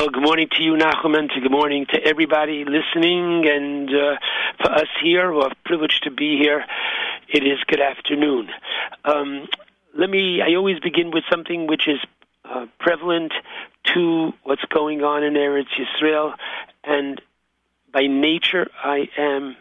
Well, 0.00 0.08
good 0.08 0.22
morning 0.22 0.48
to 0.52 0.62
you, 0.62 0.76
Nachum, 0.76 1.14
and 1.14 1.28
good 1.28 1.50
morning 1.50 1.84
to 1.92 2.02
everybody 2.02 2.64
listening. 2.64 3.46
And 3.46 3.90
uh, 3.90 4.16
for 4.56 4.72
us 4.72 4.88
here, 5.02 5.30
we're 5.30 5.50
privileged 5.66 6.04
to 6.04 6.10
be 6.10 6.38
here. 6.38 6.64
It 7.28 7.44
is 7.44 7.58
good 7.66 7.82
afternoon. 7.82 8.48
Um, 9.04 9.46
let 9.94 10.08
me, 10.08 10.40
I 10.40 10.54
always 10.54 10.80
begin 10.80 11.10
with 11.10 11.24
something 11.30 11.66
which 11.66 11.86
is 11.86 11.98
uh, 12.46 12.64
prevalent 12.78 13.34
to 13.92 14.32
what's 14.42 14.64
going 14.70 15.02
on 15.02 15.22
in 15.22 15.34
Eretz 15.34 15.66
Yisrael. 15.78 16.32
And 16.82 17.20
by 17.92 18.06
nature, 18.06 18.70
I 18.82 19.06
am 19.18 19.54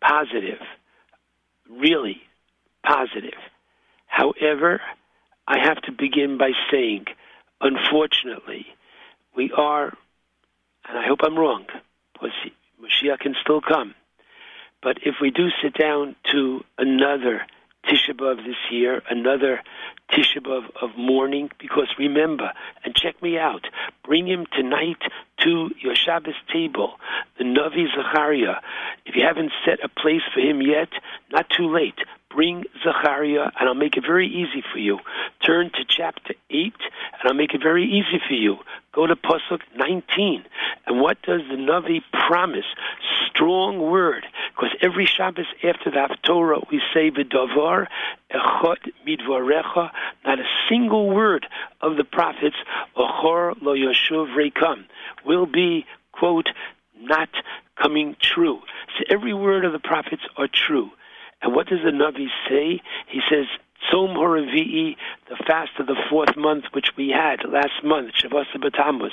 positive, 0.00 0.60
really 1.68 2.22
positive. 2.86 3.40
However, 4.06 4.80
I 5.48 5.58
have 5.66 5.82
to 5.82 5.90
begin 5.90 6.38
by 6.38 6.52
saying, 6.70 7.06
unfortunately, 7.60 8.66
we 9.36 9.50
are, 9.56 9.92
and 10.88 10.98
I 10.98 11.06
hope 11.06 11.20
I'm 11.22 11.38
wrong, 11.38 11.66
because 12.12 12.32
Mashiach 12.80 13.20
can 13.20 13.34
still 13.40 13.60
come. 13.60 13.94
But 14.82 14.98
if 15.02 15.16
we 15.20 15.30
do 15.30 15.48
sit 15.62 15.74
down 15.74 16.16
to 16.32 16.64
another 16.78 17.46
Tisha 17.86 18.14
B'Av 18.14 18.44
this 18.44 18.56
year, 18.70 19.02
another 19.10 19.62
Tisha 20.10 20.38
B'Av 20.38 20.64
of 20.80 20.96
mourning, 20.96 21.50
because 21.58 21.88
remember, 21.98 22.52
and 22.84 22.94
check 22.94 23.22
me 23.22 23.38
out, 23.38 23.66
bring 24.04 24.26
him 24.26 24.46
tonight 24.52 25.02
to 25.40 25.70
your 25.80 25.94
Shabbos 25.94 26.34
table, 26.52 26.94
the 27.38 27.44
Navi 27.44 27.86
Zachariah. 27.94 28.60
If 29.06 29.16
you 29.16 29.24
haven't 29.24 29.52
set 29.64 29.84
a 29.84 29.88
place 29.88 30.22
for 30.32 30.40
him 30.40 30.62
yet, 30.62 30.88
not 31.30 31.50
too 31.50 31.72
late. 31.72 31.98
Bring 32.34 32.64
Zachariah, 32.82 33.50
and 33.58 33.68
I'll 33.68 33.74
make 33.74 33.96
it 33.96 34.04
very 34.04 34.26
easy 34.26 34.62
for 34.72 34.78
you. 34.78 34.98
Turn 35.44 35.70
to 35.70 35.84
chapter 35.86 36.34
8, 36.50 36.72
and 37.20 37.30
I'll 37.30 37.34
make 37.34 37.54
it 37.54 37.62
very 37.62 37.84
easy 37.84 38.20
for 38.26 38.34
you. 38.34 38.56
Go 38.92 39.06
to 39.06 39.14
Pasuk 39.14 39.60
19. 39.76 40.44
And 40.86 41.00
what 41.00 41.22
does 41.22 41.42
the 41.48 41.56
Navi 41.56 42.00
promise? 42.12 42.64
Strong 43.28 43.80
word. 43.80 44.26
Because 44.54 44.76
every 44.82 45.06
Shabbos 45.06 45.46
after 45.62 45.90
the 45.90 46.08
Haftorah, 46.08 46.68
we 46.70 46.80
say, 46.92 47.10
V'davar 47.10 47.86
echot 48.32 48.90
midvarecha, 49.06 49.90
not 50.24 50.38
a 50.40 50.44
single 50.68 51.10
word 51.10 51.46
of 51.80 51.96
the 51.96 52.04
prophets, 52.04 52.56
Ochor 52.96 53.54
lo 53.62 53.74
yoshuv 53.74 54.34
rekam, 54.36 54.84
will 55.24 55.46
be, 55.46 55.86
quote, 56.12 56.48
not 57.00 57.28
coming 57.80 58.16
true. 58.20 58.60
So 58.98 59.04
every 59.08 59.34
word 59.34 59.64
of 59.64 59.72
the 59.72 59.78
prophets 59.78 60.22
are 60.36 60.48
true. 60.48 60.90
And 61.44 61.54
what 61.54 61.66
does 61.68 61.80
the 61.84 61.90
Navi 61.90 62.28
say? 62.48 62.80
He 63.06 63.20
says, 63.30 63.44
Tzom 63.90 64.14
Horavi'i, 64.16 64.96
the 65.28 65.36
fast 65.46 65.72
of 65.78 65.86
the 65.86 65.96
fourth 66.08 66.36
month, 66.36 66.64
which 66.72 66.88
we 66.96 67.10
had 67.10 67.44
last 67.48 67.82
month, 67.82 68.12
Shiva 68.14 68.38
Asar 68.38 68.60
B'Tammuz. 68.60 69.12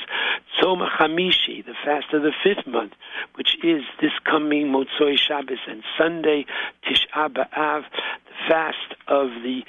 Tzom 0.59 0.87
Chamishi, 0.97 1.65
the 1.65 1.75
fast 1.83 2.13
of 2.13 2.23
the 2.23 2.33
fifth 2.43 2.67
month, 2.67 2.93
which 3.35 3.57
is 3.63 3.83
this 4.01 4.11
coming 4.23 4.67
Motzoi 4.67 5.17
Shabbos 5.17 5.59
and 5.67 5.83
Sunday, 5.97 6.45
Tisha 6.85 7.29
B'Av, 7.29 7.83
the 8.25 8.47
fast 8.47 8.95
of 9.07 9.29
the 9.43 9.63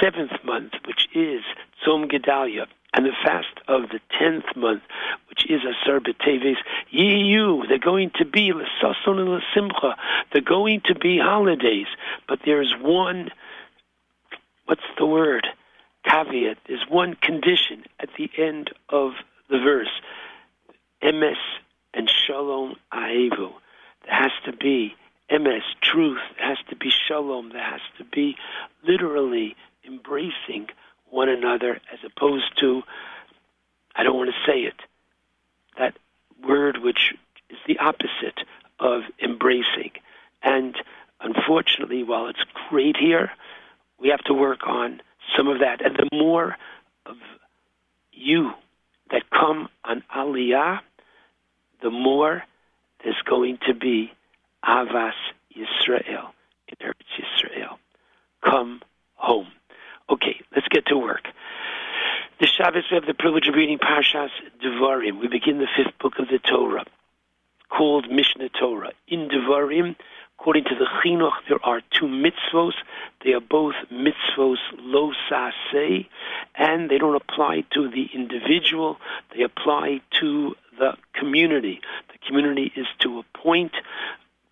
seventh 0.00 0.44
month, 0.44 0.72
which 0.86 1.08
is 1.14 1.42
Tzom 1.84 2.10
Gedalia 2.10 2.66
and 2.94 3.06
the 3.06 3.12
fast 3.24 3.60
of 3.66 3.88
the 3.90 4.00
tenth 4.18 4.44
month, 4.56 4.82
which 5.28 5.50
is 5.50 5.62
Asar 5.62 5.98
B'Teves, 5.98 6.56
Yiyu, 6.92 7.68
they're 7.68 7.78
going 7.78 8.10
to 8.16 8.24
be 8.24 8.52
L'Sason 8.52 9.18
and 9.18 9.30
L'Simcha, 9.30 9.96
they're 10.32 10.40
going 10.40 10.80
to 10.86 10.94
be 10.94 11.18
holidays, 11.18 11.88
but 12.28 12.38
there's 12.44 12.72
one, 12.80 13.30
what's 14.66 14.82
the 14.98 15.06
word? 15.06 15.46
Caveat. 16.04 16.58
There's 16.66 16.84
one 16.88 17.14
condition 17.14 17.84
at 18.00 18.10
the 18.16 18.30
end 18.38 18.70
of 18.88 19.12
the 19.48 19.58
verse. 19.58 19.90
Emes 21.02 21.36
and 21.92 22.10
Shalom 22.10 22.76
Ahevu. 22.92 23.52
There 24.04 24.14
has 24.14 24.32
to 24.44 24.52
be 24.52 24.94
Emes, 25.30 25.62
truth. 25.82 26.20
There 26.38 26.48
has 26.48 26.58
to 26.70 26.76
be 26.76 26.90
Shalom. 26.90 27.50
There 27.50 27.62
has 27.62 27.80
to 27.98 28.04
be 28.04 28.36
literally 28.86 29.56
embracing 29.86 30.68
one 31.10 31.28
another 31.28 31.80
as 31.92 31.98
opposed 32.04 32.58
to, 32.60 32.82
I 33.94 34.02
don't 34.02 34.16
want 34.16 34.30
to 34.30 34.50
say 34.50 34.60
it, 34.60 34.74
that 35.78 35.96
word 36.46 36.78
which 36.78 37.14
is 37.50 37.58
the 37.66 37.78
opposite 37.78 38.40
of 38.80 39.02
embracing. 39.22 39.92
And 40.42 40.76
unfortunately, 41.20 42.02
while 42.02 42.26
it's 42.28 42.44
great 42.68 42.96
here, 42.96 43.30
we 44.00 44.08
have 44.08 44.22
to 44.24 44.34
work 44.34 44.66
on 44.66 45.00
some 45.36 45.48
of 45.48 45.60
that. 45.60 45.84
And 45.84 45.96
the 45.96 46.08
more 46.12 46.56
of 47.06 47.16
you 48.12 48.52
that 49.10 49.30
come 49.30 49.68
on 49.84 50.02
Aliyah, 50.14 50.80
the 51.82 51.90
more 51.90 52.42
there's 53.02 53.22
going 53.24 53.58
to 53.66 53.74
be 53.74 54.12
Ahavas 54.64 55.12
Yisrael 55.56 56.34
Eretz 56.80 56.94
Yisrael. 57.18 57.78
Come 58.44 58.82
home. 59.14 59.48
Okay, 60.10 60.40
let's 60.54 60.68
get 60.68 60.86
to 60.86 60.98
work. 60.98 61.28
This 62.40 62.50
Shabbos, 62.50 62.84
we 62.90 62.96
have 62.96 63.06
the 63.06 63.14
privilege 63.14 63.46
of 63.48 63.54
reading 63.54 63.78
Parshas 63.78 64.30
Devarim. 64.62 65.20
We 65.20 65.28
begin 65.28 65.58
the 65.58 65.68
fifth 65.76 65.98
book 65.98 66.14
of 66.18 66.28
the 66.28 66.38
Torah, 66.38 66.84
called 67.70 68.10
Mishnah 68.10 68.50
Torah. 68.50 68.92
In 69.08 69.28
Devarim, 69.28 69.96
according 70.38 70.64
to 70.64 70.74
the 70.74 70.86
Chinuch, 70.86 71.32
there 71.48 71.64
are 71.64 71.80
two 71.90 72.06
mitzvos. 72.06 72.74
They 73.24 73.32
are 73.32 73.40
both 73.40 73.74
mitzvos 73.90 74.58
lo 74.78 75.12
and 76.54 76.90
they 76.90 76.98
don't 76.98 77.16
apply 77.16 77.64
to 77.72 77.88
the 77.88 78.08
individual. 78.12 78.98
They 79.34 79.42
apply 79.42 80.02
to 80.20 80.54
the 80.78 80.96
community. 81.14 81.80
The 82.08 82.18
community 82.26 82.72
is 82.76 82.86
to 83.00 83.20
appoint 83.20 83.72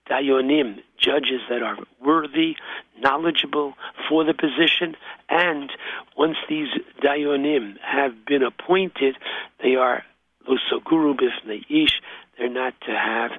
dayonim, 0.08 0.82
judges 0.98 1.40
that 1.48 1.62
are 1.62 1.76
worthy, 2.04 2.56
knowledgeable 2.98 3.74
for 4.08 4.24
the 4.24 4.34
position, 4.34 4.96
and 5.28 5.70
once 6.16 6.36
these 6.48 6.68
dayonim 7.02 7.78
have 7.80 8.24
been 8.24 8.42
appointed, 8.42 9.16
they 9.62 9.76
are 9.76 10.04
losoguru 10.48 11.14
bifnei 11.14 11.64
ish. 11.68 12.00
They're 12.38 12.48
not 12.48 12.74
to 12.82 12.92
have, 12.92 13.32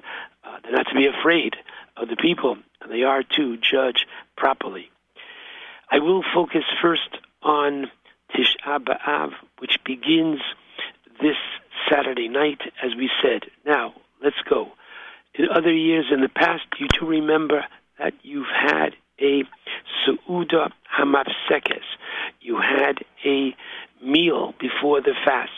uh, 0.44 0.58
they're 0.62 0.72
not 0.72 0.86
to 0.88 0.94
be 0.94 1.06
afraid 1.06 1.56
of 1.96 2.08
the 2.08 2.16
people, 2.16 2.56
and 2.80 2.92
they 2.92 3.02
are 3.02 3.22
to 3.22 3.56
judge 3.58 4.06
properly. 4.36 4.83
Will 6.04 6.22
focus 6.34 6.64
first 6.82 7.18
on 7.42 7.90
Tisha 8.34 8.78
B'Av, 8.78 9.30
which 9.58 9.78
begins 9.84 10.40
this 11.20 11.36
Saturday 11.90 12.28
night, 12.28 12.60
as 12.82 12.94
we 12.94 13.10
said. 13.22 13.44
Now, 13.64 13.94
let's 14.22 14.36
go 14.48 14.72
in 15.34 15.48
other 15.50 15.72
years 15.72 16.06
in 16.12 16.20
the 16.20 16.28
past, 16.28 16.62
you 16.78 16.86
do 16.88 17.06
remember 17.06 17.64
that 17.98 18.14
you've 18.22 18.46
had 18.46 18.90
a 19.20 19.42
Su'uda 20.04 20.70
Hamafsekes. 20.98 21.82
You 22.40 22.58
had 22.58 22.98
a 23.24 23.54
meal 24.02 24.54
before 24.60 25.00
the 25.00 25.14
fast. 25.24 25.50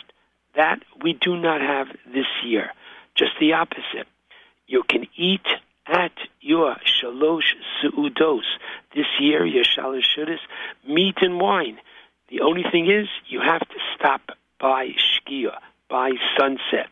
That 0.55 0.79
we 1.03 1.13
do 1.13 1.37
not 1.37 1.61
have 1.61 1.87
this 2.11 2.25
year. 2.43 2.71
Just 3.15 3.31
the 3.39 3.53
opposite. 3.53 4.07
You 4.65 4.83
can 4.89 5.05
eat 5.15 5.45
at 5.87 6.11
your 6.41 6.75
shalosh 6.85 7.53
su'udos. 7.81 8.43
This 8.95 9.05
year, 9.19 9.45
your 9.45 9.63
shalosh 9.63 10.03
shudas, 10.17 10.39
meat 10.87 11.15
and 11.21 11.39
wine. 11.39 11.77
The 12.29 12.41
only 12.41 12.63
thing 12.71 12.91
is, 12.91 13.07
you 13.27 13.39
have 13.39 13.61
to 13.61 13.79
stop 13.95 14.21
by 14.59 14.89
shkia, 14.89 15.57
by 15.89 16.11
sunset. 16.37 16.87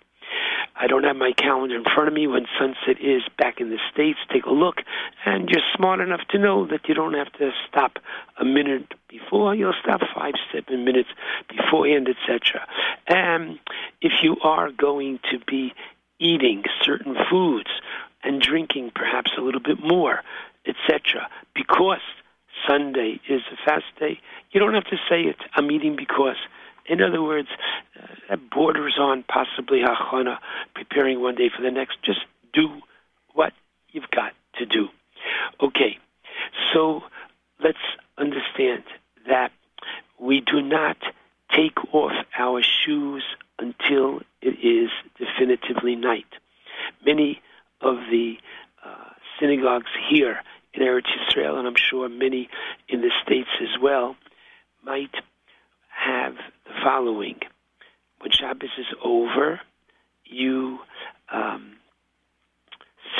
I 0.77 0.87
don't 0.87 1.03
have 1.03 1.15
my 1.15 1.31
calendar 1.31 1.75
in 1.75 1.83
front 1.83 2.09
of 2.09 2.13
me 2.13 2.27
when 2.27 2.45
sunset 2.59 3.01
is 3.01 3.21
back 3.37 3.61
in 3.61 3.69
the 3.69 3.79
States. 3.93 4.19
Take 4.31 4.45
a 4.45 4.51
look, 4.51 4.77
and 5.25 5.49
you're 5.49 5.63
smart 5.75 6.01
enough 6.01 6.21
to 6.29 6.37
know 6.37 6.67
that 6.67 6.87
you 6.87 6.93
don't 6.93 7.13
have 7.13 7.31
to 7.33 7.51
stop 7.67 7.97
a 8.39 8.45
minute 8.45 8.93
before. 9.07 9.55
You'll 9.55 9.73
stop 9.81 10.01
five, 10.13 10.33
seven 10.53 10.83
minutes 10.83 11.09
beforehand, 11.47 12.09
etc. 12.09 12.67
And 13.07 13.59
if 14.01 14.11
you 14.21 14.37
are 14.43 14.71
going 14.71 15.19
to 15.31 15.39
be 15.47 15.73
eating 16.19 16.63
certain 16.81 17.15
foods 17.29 17.69
and 18.25 18.41
drinking 18.41 18.91
perhaps 18.95 19.31
a 19.37 19.41
little 19.41 19.61
bit 19.61 19.77
more, 19.81 20.21
etc., 20.67 21.29
because 21.53 22.01
Sunday 22.67 23.19
is 23.29 23.41
a 23.51 23.57
fast 23.65 23.85
day, 23.99 24.19
you 24.51 24.59
don't 24.59 24.73
have 24.73 24.85
to 24.85 24.97
say 25.09 25.21
it. 25.21 25.37
I'm 25.55 25.69
eating 25.71 25.95
because 25.95 26.37
in 26.87 27.01
other 27.01 27.21
words, 27.21 27.47
uh, 28.01 28.07
that 28.29 28.49
borders 28.49 28.97
on 28.99 29.23
possibly 29.23 29.81
hachana, 29.81 30.37
preparing 30.73 31.21
one 31.21 31.35
day 31.35 31.49
for 31.55 31.61
the 31.61 31.71
next. 31.71 31.97
Just 32.03 32.21
do 32.53 32.81
what 33.33 33.53
you've 33.91 34.09
got 34.11 34.33
to 34.59 34.65
do. 34.65 34.87
Okay, 35.61 35.97
so 36.73 37.01
let's 37.63 37.77
understand 38.17 38.83
that 39.27 39.51
we 40.19 40.41
do 40.41 40.61
not 40.61 40.97
take 41.55 41.77
off 41.93 42.11
our 42.37 42.61
shoes 42.61 43.23
until 43.57 44.21
it 44.41 44.55
is 44.63 44.89
definitively 45.17 45.95
night. 45.95 46.25
Many 47.05 47.41
of 47.81 47.97
the 48.11 48.35
uh, 48.85 49.09
synagogues 49.39 49.91
here 50.09 50.39
in 50.73 50.81
Eretz 50.81 51.09
Israel, 51.29 51.57
and 51.57 51.67
I'm 51.67 51.75
sure 51.75 52.09
many 52.09 52.49
in 52.89 53.01
the 53.01 53.11
States 53.23 53.49
as 53.61 53.81
well, 53.81 54.15
might 54.83 55.15
have 55.89 56.35
the 56.65 56.73
following. 56.83 57.39
When 58.19 58.31
Shabbos 58.31 58.69
is 58.77 58.87
over, 59.03 59.59
you 60.25 60.79
um, 61.31 61.73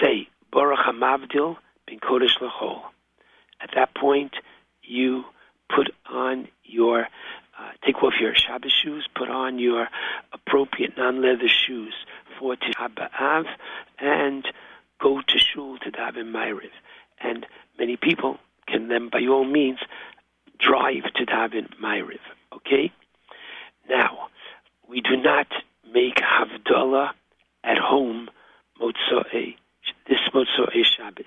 say 0.02 0.28
Baruch 0.52 0.80
Hamavdil 0.80 1.58
bin 1.88 2.00
Kodesh 2.00 2.38
Lachol. 2.42 2.82
At 3.62 3.72
that 3.76 3.96
point, 3.96 4.34
you 4.84 5.24
put 5.74 5.92
on 6.10 6.48
your 6.64 7.08
uh, 7.58 7.72
take 7.86 8.04
off 8.04 8.14
your 8.20 8.36
Shabbos 8.36 8.74
shoes, 8.84 9.08
put 9.16 9.30
on 9.30 9.60
your 9.60 9.88
appropriate 10.34 10.98
non-leather 10.98 11.48
shoes 11.48 11.94
for 12.38 12.56
Tisha 12.56 12.90
B'Av, 12.94 13.46
and 14.06 14.48
go 15.02 15.20
to 15.20 15.40
shul 15.40 15.78
to 15.80 15.92
daven 15.92 16.32
Ma'ariv. 16.32 16.70
And 17.20 17.46
many 17.80 17.98
people 17.98 18.38
can 18.68 18.88
then, 18.88 19.10
by 19.10 19.26
all 19.26 19.46
means, 19.46 19.80
drive 20.60 21.04
to 21.16 21.26
daven 21.26 21.70
Ma'ariv. 21.82 22.20
Okay. 22.54 22.92
Now, 23.90 24.28
we 24.88 25.02
do 25.02 25.18
not 25.18 25.48
make 25.92 26.18
Havdalah 26.18 27.12
at 27.64 27.78
home 27.78 28.30
Motzoi, 28.80 29.56
this 30.08 30.20
Motzoi 30.34 30.84
Shabbos. 30.84 31.26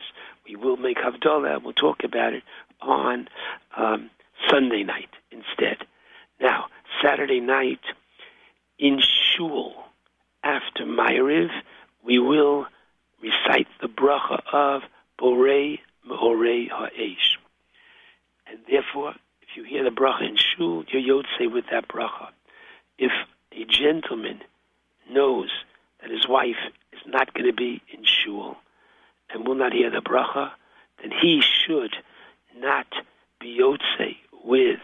We 0.48 0.54
will 0.56 0.76
make 0.76 0.98
Havdalah, 0.98 1.56
and 1.56 1.64
we'll 1.64 1.72
talk 1.72 2.04
about 2.04 2.32
it 2.32 2.44
on 2.80 3.28
um, 3.76 4.10
Sunday 4.48 4.84
night 4.84 5.10
instead. 5.32 5.78
Now, 6.40 6.66
Saturday 7.02 7.40
night 7.40 7.80
in 8.78 9.00
Shul 9.00 9.74
after 10.44 10.84
Ma'ariv, 10.84 11.50
we 12.08 12.18
will 12.18 12.66
recite 13.22 13.68
the 13.82 13.86
bracha 13.86 14.40
of 14.50 14.82
Borei 15.20 15.78
Meorei 16.08 16.70
Ha'esh. 16.70 17.38
And 18.46 18.60
therefore, 18.66 19.14
if 19.42 19.48
you 19.54 19.62
hear 19.62 19.84
the 19.84 19.90
bracha 19.90 20.26
in 20.26 20.36
Shul, 20.36 20.84
you're 20.90 21.22
Yotze 21.22 21.52
with 21.52 21.66
that 21.70 21.86
bracha. 21.86 22.28
If 22.96 23.12
a 23.52 23.64
gentleman 23.66 24.40
knows 25.10 25.50
that 26.00 26.10
his 26.10 26.26
wife 26.26 26.56
is 26.94 27.00
not 27.06 27.34
going 27.34 27.46
to 27.46 27.52
be 27.52 27.82
in 27.92 28.04
Shul 28.04 28.56
and 29.28 29.46
will 29.46 29.56
not 29.56 29.74
hear 29.74 29.90
the 29.90 30.00
bracha, 30.00 30.52
then 31.02 31.10
he 31.10 31.42
should 31.42 31.94
not 32.56 32.86
be 33.38 33.58
Yotze 33.60 34.16
with 34.44 34.80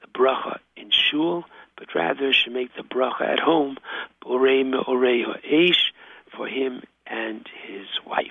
the 0.00 0.06
bracha 0.16 0.58
in 0.76 0.90
Shul, 0.92 1.44
but 1.76 1.92
rather 1.96 2.32
should 2.32 2.52
make 2.52 2.76
the 2.76 2.84
bracha 2.84 3.22
at 3.22 3.40
home, 3.40 3.78
Borei 4.24 4.62
Meorei 4.62 5.24
Ha'esh, 5.24 5.92
for 6.36 6.46
him 6.46 6.82
and 7.06 7.46
his 7.66 7.86
wife. 8.06 8.26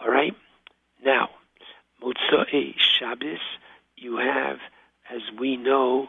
All 0.00 0.10
right? 0.10 0.34
Now, 1.04 1.30
Motzei 2.02 2.74
Shabbos, 2.78 3.38
you 3.96 4.16
have, 4.16 4.58
as 5.12 5.20
we 5.38 5.56
know, 5.56 6.08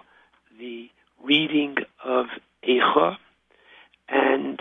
the 0.57 0.89
reading 1.23 1.75
of 2.03 2.27
Eicha 2.67 3.17
and 4.07 4.59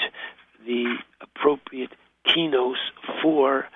the 0.67 0.97
appropriate 1.21 1.93
kinos 2.27 2.77
for 3.23 3.67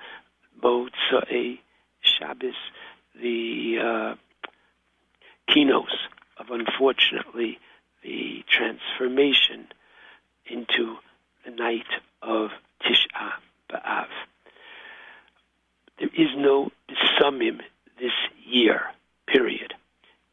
Motzei 0.62 1.58
Shabbos, 2.02 2.55
the 3.20 3.76
uh, 3.81 4.14
kinos 5.49 5.85
of 6.38 6.47
unfortunately 6.50 7.58
the 8.02 8.44
transformation 8.49 9.67
into 10.47 10.97
the 11.44 11.50
night 11.50 11.87
of 12.23 12.50
Tisha 12.82 13.32
B'Av. 13.70 14.06
There 15.99 16.08
is 16.17 16.29
no 16.37 16.70
summim 17.20 17.61
this 18.00 18.12
year, 18.44 18.82
period. 19.26 19.75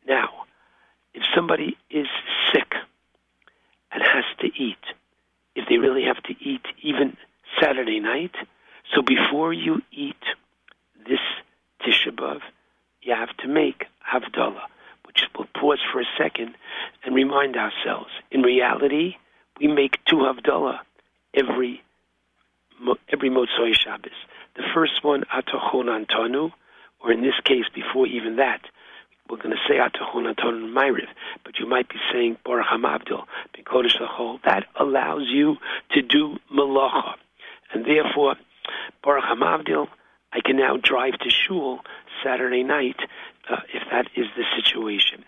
Now, 0.08 0.30
if 1.14 1.24
somebody 1.36 1.78
is 1.90 2.08
sick 2.54 2.74
and 3.92 4.02
has 4.02 4.24
to 4.40 4.48
eat, 4.48 4.78
if 5.56 5.68
they 5.68 5.78
really 5.78 6.04
have 6.04 6.24
to 6.24 6.34
eat 6.40 6.66
even 6.82 7.18
Saturday 7.60 8.00
night, 8.00 8.36
so 8.96 9.02
before 9.02 9.54
you 9.54 9.82
eat 9.92 10.24
this 11.08 11.20
Tisha 11.82 12.16
B'Av, 12.16 12.40
you 13.02 13.14
have 13.14 13.36
to 13.38 13.48
make 13.48 13.86
Havdalah, 14.10 14.68
which 15.06 15.24
we'll 15.38 15.48
pause 15.54 15.80
for 15.92 16.00
a 16.00 16.06
second 16.18 16.56
and 17.04 17.16
remind 17.16 17.58
ourselves. 17.58 18.12
In 18.32 18.42
reality, 18.42 19.16
we 19.60 19.68
make 19.68 20.04
two 20.06 20.18
Havdalah 20.18 20.80
every 21.34 21.82
every 23.12 23.30
Motzoi 23.30 23.74
Shabbos. 23.74 24.12
The 24.56 24.64
first 24.74 25.04
one, 25.04 25.24
Atah 25.34 25.72
Chonantanu, 25.72 26.52
or 27.04 27.12
in 27.12 27.22
this 27.22 27.40
case, 27.44 27.66
before 27.74 28.08
even 28.08 28.38
that, 28.38 28.62
we're 29.30 29.38
going 29.38 29.52
to 29.52 29.62
say 29.68 29.76
Atah 29.76 30.12
Chonantanu 30.14 30.74
Ma'ariv, 30.74 31.08
but 31.46 31.60
you 31.60 31.68
might 31.68 31.88
be 31.90 31.96
saying 32.12 32.38
Baruch 32.44 32.66
HaMavdil, 32.68 33.24
Kodesh 33.66 33.98
Lachol. 34.02 34.40
That 34.44 34.66
allows 34.80 35.28
you 35.28 35.56
to 35.92 36.02
do 36.02 36.38
Malacha. 36.54 37.14
And 37.74 37.86
therefore, 37.86 38.36
Baruch 39.04 39.24
HaMavdil, 39.24 39.88
I 40.34 40.42
can 40.42 40.58
now 40.58 40.78
drive 40.78 41.18
to 41.20 41.30
Shul 41.30 41.80
Saturday 42.24 42.64
night 42.64 42.98
uh, 43.50 43.58
if 43.74 43.84
that 43.92 44.08
is 44.16 44.26
the 44.36 44.44
situation. 44.56 45.24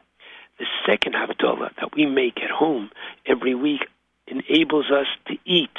The 0.59 0.65
second 0.85 1.13
Havdalah 1.13 1.75
that 1.77 1.95
we 1.95 2.05
make 2.05 2.41
at 2.41 2.51
home 2.51 2.91
every 3.25 3.55
week 3.55 3.81
enables 4.33 4.91
us 4.91 5.07
to 5.27 5.35
eat 5.45 5.77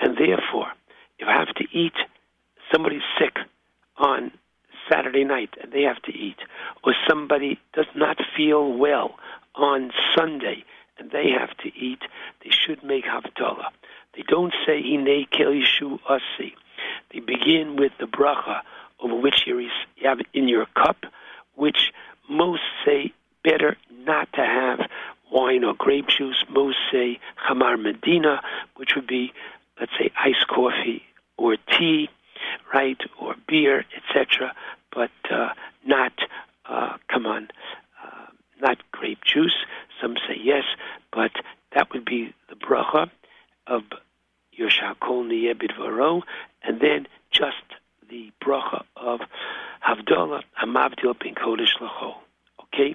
and 0.00 0.16
therefore, 0.16 0.68
if 1.18 1.28
I 1.28 1.38
have 1.38 1.54
to 1.56 1.64
eat, 1.72 1.92
somebody's 2.72 3.02
sick 3.18 3.36
on 3.98 4.32
Saturday 4.90 5.24
night 5.24 5.50
and 5.62 5.70
they 5.72 5.82
have 5.82 6.00
to 6.02 6.12
eat, 6.12 6.38
or 6.82 6.94
somebody 7.08 7.60
does 7.74 7.86
not 7.94 8.16
feel 8.36 8.72
well 8.72 9.16
on 9.54 9.92
Sunday 10.16 10.64
and 10.98 11.10
they 11.10 11.30
have 11.38 11.56
to 11.58 11.68
eat, 11.78 12.00
they 12.42 12.50
should 12.50 12.82
make 12.82 13.04
Havdalah. 13.04 13.68
They 14.16 14.22
don't 14.26 14.54
say 14.66 14.82
Hine 14.82 15.26
Kel 15.30 15.52
Asi. 16.08 16.54
They 17.12 17.20
begin 17.20 17.76
with 17.76 17.92
the 18.00 18.06
bracha 18.06 18.60
over 19.00 19.14
which 19.14 19.46
you 19.46 19.68
have 20.02 20.18
in 20.32 20.48
your 20.48 20.66
cup, 20.74 21.04
which 21.54 21.92
most 22.28 22.62
say 22.84 23.12
better 23.44 23.76
not 23.90 24.32
to 24.34 24.40
have 24.40 24.80
wine 25.30 25.64
or 25.64 25.74
grape 25.74 26.08
juice. 26.08 26.44
Most 26.50 26.76
say 26.90 27.18
Chamar 27.46 27.80
Medina, 27.80 28.42
which 28.76 28.94
would 28.94 29.06
be 29.06 29.32
let's 29.78 29.92
say 29.98 30.10
iced 30.18 30.46
coffee 30.48 31.02
or 31.36 31.56
tea, 31.78 32.08
right, 32.74 33.00
or 33.20 33.34
beer, 33.48 33.84
etc., 33.96 34.52
but 34.94 35.10
uh, 35.30 35.50
not, 35.86 36.12
uh, 36.68 36.96
come 37.08 37.24
on, 37.24 37.48
uh, 38.04 38.26
not 38.60 38.78
grape 38.92 39.24
juice. 39.24 39.54
Some 40.00 40.16
say 40.28 40.36
yes, 40.42 40.64
but 41.12 41.30
that 41.74 41.92
would 41.92 42.04
be 42.04 42.34
the 42.48 42.56
bracha 42.56 43.10
of 43.66 43.82
Shehakol 44.58 45.26
Nihyeh 45.26 45.54
Bidvaro, 45.54 46.22
and 46.62 46.80
then 46.80 47.06
just 47.30 47.56
the 48.10 48.30
bracha 48.44 48.84
of 48.96 49.20
Havdalah 49.86 50.42
Hamavdil 50.62 51.18
Bin 51.18 51.34
Kodesh 51.34 51.78
Lachol. 51.80 52.14
Okay? 52.64 52.94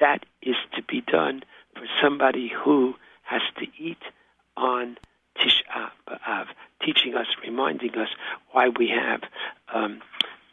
That 0.00 0.24
is 0.42 0.56
to 0.76 0.82
be 0.82 1.00
done 1.00 1.42
for 1.80 1.86
somebody 2.02 2.52
who 2.64 2.94
has 3.22 3.40
to 3.58 3.66
eat 3.82 4.02
on 4.56 4.98
Tisha 5.38 5.90
B'Av, 6.06 6.46
teaching 6.84 7.14
us, 7.14 7.26
reminding 7.42 7.94
us 7.96 8.08
why 8.52 8.68
we 8.68 8.88
have 8.88 9.22
um, 9.72 10.02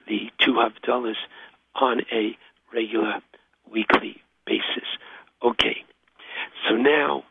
the 0.08 0.32
two 0.40 0.54
Havdalahs 0.54 1.18
on 1.76 2.02
a 2.14 2.38
regular 2.74 3.16
weekly 3.70 4.22
basis. 4.46 4.88
Okay, 5.44 5.84
so 6.68 6.76
now 6.76 7.24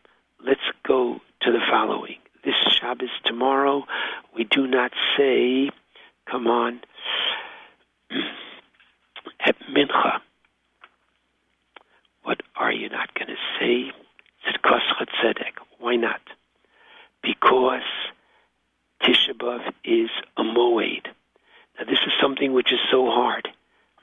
let's 0.44 0.60
go 0.86 1.20
to 1.40 1.52
the 1.52 1.60
following. 1.70 2.16
This 2.44 2.54
Shabbos 2.78 3.08
tomorrow, 3.24 3.86
we 4.36 4.44
do 4.44 4.66
not 4.66 4.92
say, 5.16 5.70
come 6.30 6.48
on, 6.48 6.80
at 9.40 9.56
Mincha. 9.74 10.20
What 12.26 12.40
are 12.56 12.72
you 12.72 12.88
not 12.88 13.14
going 13.14 13.28
to 13.28 13.36
Tzedek. 15.22 15.54
Why 15.78 15.96
not? 15.96 16.20
because 17.26 17.82
Tisha 19.02 19.34
B'Av 19.34 19.72
is 19.84 20.10
a 20.36 20.42
moed. 20.42 21.06
Now, 21.78 21.84
this 21.84 21.98
is 22.06 22.12
something 22.20 22.52
which 22.52 22.72
is 22.72 22.78
so 22.90 23.06
hard, 23.06 23.48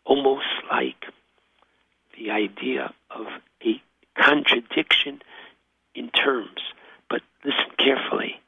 almost 0.06 0.46
like 0.70 1.06
the 2.18 2.32
idea 2.32 2.94
of 3.10 3.26
a 3.66 3.82
contradiction 4.22 5.22
in 5.96 6.10
terms. 6.10 6.60
But 7.10 7.22
listen 7.44 7.72
carefully. 7.78 8.42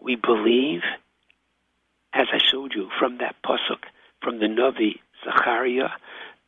We 0.00 0.16
believe, 0.16 0.82
as 2.12 2.28
I 2.32 2.38
showed 2.38 2.72
you 2.74 2.88
from 2.98 3.18
that 3.18 3.36
pasuk 3.44 3.82
from 4.22 4.38
the 4.38 4.46
Navi 4.46 5.00
Zachariah, 5.24 5.90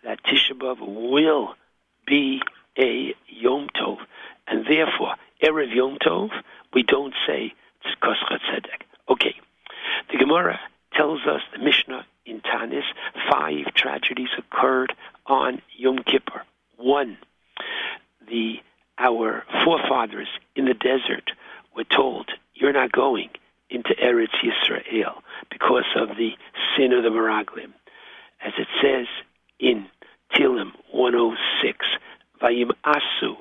that 0.05 0.23
Tisha 0.23 0.53
B'Av 0.53 0.79
will 0.81 1.55
be 2.07 2.41
a 2.79 3.15
Yom 3.29 3.69
Tov, 3.75 3.99
and 4.47 4.67
therefore 4.67 5.15
Erev 5.43 5.75
Yom 5.75 5.99
Tov, 5.99 6.31
we 6.73 6.83
don't 6.83 7.15
say 7.27 7.53
Tzkos 7.85 8.17
Tzedek. 8.31 8.83
Okay. 9.09 9.35
The 10.11 10.19
Gemara 10.19 10.61
tells 10.95 11.21
us, 11.27 11.43
the 11.53 11.63
Mishnah 11.63 12.07
in 12.25 12.41
Taanis, 12.41 12.85
five 13.31 13.73
tragedies 13.75 14.29
occurred 14.37 14.95
on 15.27 15.63
Yom 15.77 15.99
Kippur. 15.99 16.43
One, 16.77 17.19
the 18.29 18.57
our 18.99 19.45
forefathers 19.65 20.29
in 20.55 20.65
the 20.65 20.75
desert 20.75 21.31
we're 21.77 21.85
told 21.85 22.31
you're 22.55 22.73
not 22.73 22.91
going 22.93 23.29
into 23.69 23.95
Eretz 24.03 24.35
Yisrael 24.43 25.21
because 25.51 25.85
of 25.97 26.17
the 26.17 26.31
sin 26.77 26.93
of 26.93 27.03
the 27.03 27.11
Meraglim. 27.11 27.73
As 28.41 28.53
it 28.59 28.69
says 28.83 29.07
in 29.59 29.87
Tehillim 30.33 30.73
106, 30.93 31.87
Vayim 32.41 32.71
Asu 32.85 33.37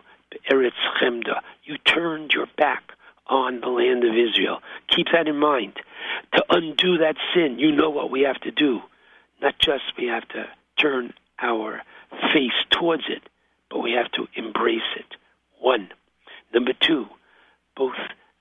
Eretz 0.52 0.72
Chemda, 1.00 1.42
you 1.64 1.78
turned 1.78 2.34
your 2.34 2.48
back 2.58 2.92
on 3.28 3.62
the 3.62 3.68
land 3.68 4.04
of 4.04 4.16
Israel. 4.16 4.60
Keep 4.88 5.08
that 5.14 5.28
in 5.28 5.38
mind. 5.38 5.74
To 6.34 6.46
undo 6.50 6.98
that 6.98 7.16
sin, 7.34 7.58
you 7.60 7.72
know 7.72 7.90
what 7.90 8.12
we 8.12 8.22
have 8.22 8.40
to 8.42 8.52
do. 8.52 8.82
Not 9.42 9.58
just 9.60 9.84
we 9.98 10.08
have 10.08 10.28
to 10.30 10.46
turn 10.80 11.14
our 11.40 11.82
face 12.34 12.52
towards 12.70 13.04
it, 13.10 13.24
but 13.70 13.80
we 13.80 13.92
have 13.94 14.12
to 14.14 14.28
embrace 14.36 14.82
it. 14.98 15.16
One. 15.60 15.90
Number 16.54 16.74
two, 16.80 17.08
both 17.76 17.96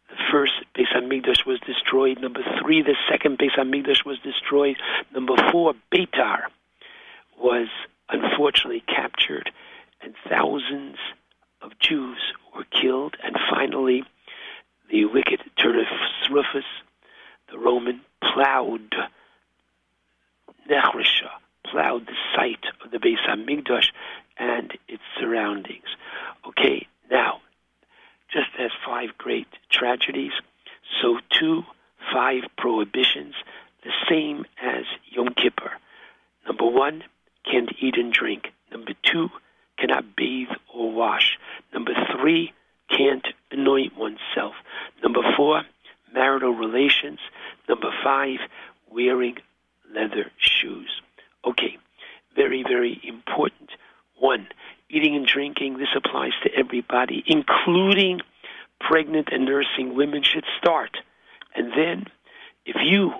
the 0.08 0.16
first 0.30 0.52
Beis 0.76 0.86
Hamikdash 0.94 1.46
was 1.46 1.58
destroyed. 1.60 2.20
Number 2.20 2.40
three, 2.60 2.82
the 2.82 2.94
second 3.10 3.38
Beis 3.38 3.58
Hamikdash 3.58 4.04
was 4.04 4.18
destroyed. 4.20 4.76
Number 5.12 5.34
four, 5.50 5.74
Beitar 5.92 6.42
was 7.38 7.68
unfortunately 8.08 8.82
captured, 8.86 9.50
and 10.04 10.14
thousands 10.28 10.96
of 11.62 11.78
Jews 11.78 12.18
were 12.54 12.64
killed. 12.64 13.16
And 13.22 13.36
finally, 13.50 14.04
the 14.90 15.06
wicked 15.06 15.40
Turnus 15.58 15.88
Rufus, 16.30 16.64
the 17.50 17.58
Roman, 17.58 18.00
plowed 18.22 18.94
Nechrisha, 20.70 21.30
plowed 21.64 22.06
the 22.06 22.16
site 22.34 22.64
of 22.84 22.90
the 22.90 22.98
Beis 22.98 23.18
Hamikdash 23.26 23.90
and 24.38 24.72
its 24.88 25.02
surroundings. 25.18 25.96
Okay, 26.46 26.86
now, 27.10 27.40
just 28.32 28.50
as 28.58 28.70
five 28.84 29.16
great 29.18 29.48
tragedies, 29.70 30.32
so 31.00 31.18
too 31.30 31.64
five 32.12 32.42
prohibitions, 32.56 33.34
the 33.82 33.92
same 34.08 34.44
as 34.62 34.84
Yom 35.10 35.28
Kippur. 35.34 35.72
Number 36.46 36.66
one, 36.66 37.04
can't 37.50 37.70
eat 37.80 37.96
and 37.96 38.12
drink. 38.12 38.52
Number 38.70 38.92
two, 39.02 39.30
cannot 39.78 40.16
bathe 40.16 40.48
or 40.72 40.92
wash. 40.92 41.38
Number 41.72 41.92
three, 42.12 42.52
can't 42.88 43.26
anoint 43.50 43.96
oneself. 43.96 44.54
Number 45.02 45.20
four, 45.36 45.62
marital 46.12 46.52
relations. 46.52 47.18
Number 47.68 47.90
five, 48.02 48.38
wearing 48.90 49.36
leather 49.92 50.30
shoes. 50.38 51.00
Okay, 51.44 51.78
very, 52.36 52.62
very 52.62 53.00
important. 53.04 53.70
One, 54.18 54.46
eating 54.88 55.16
and 55.16 55.26
drinking. 55.26 55.78
This 55.78 55.88
applies 55.96 56.32
to 56.42 56.50
everybody, 56.54 57.22
including 57.26 58.20
pregnant 58.80 59.28
and 59.32 59.44
nursing 59.44 59.94
women 59.94 60.22
should 60.22 60.44
start. 60.58 60.96
And 61.54 61.72
then, 61.72 62.06
if 62.66 62.76
you, 62.82 63.12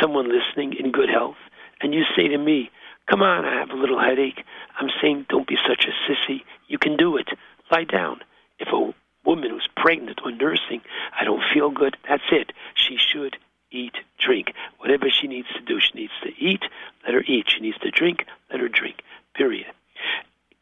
someone 0.00 0.28
listening 0.28 0.74
in 0.78 0.92
good 0.92 1.08
health, 1.08 1.36
and 1.80 1.92
you 1.94 2.02
say 2.16 2.28
to 2.28 2.38
me, 2.38 2.70
Come 3.08 3.22
on, 3.22 3.44
I 3.44 3.58
have 3.58 3.70
a 3.70 3.76
little 3.76 4.00
headache. 4.00 4.44
I'm 4.80 4.90
saying, 5.00 5.26
don't 5.28 5.46
be 5.46 5.56
such 5.68 5.86
a 5.86 6.10
sissy. 6.10 6.42
You 6.66 6.78
can 6.78 6.96
do 6.96 7.16
it. 7.16 7.28
Lie 7.70 7.84
down. 7.84 8.20
If 8.58 8.68
a 8.72 8.94
woman 9.24 9.50
who's 9.50 9.68
pregnant 9.76 10.20
or 10.24 10.32
nursing, 10.32 10.80
I 11.18 11.24
don't 11.24 11.42
feel 11.52 11.70
good, 11.70 11.96
that's 12.08 12.22
it. 12.30 12.52
She 12.74 12.96
should 12.96 13.36
eat, 13.70 13.94
drink. 14.18 14.52
Whatever 14.78 15.06
she 15.10 15.26
needs 15.28 15.48
to 15.54 15.60
do, 15.60 15.80
she 15.80 15.92
needs 15.94 16.12
to 16.22 16.30
eat, 16.38 16.62
let 17.04 17.14
her 17.14 17.22
eat. 17.26 17.46
She 17.48 17.60
needs 17.60 17.78
to 17.78 17.90
drink, 17.90 18.24
let 18.50 18.60
her 18.60 18.68
drink. 18.68 19.02
Period. 19.34 19.66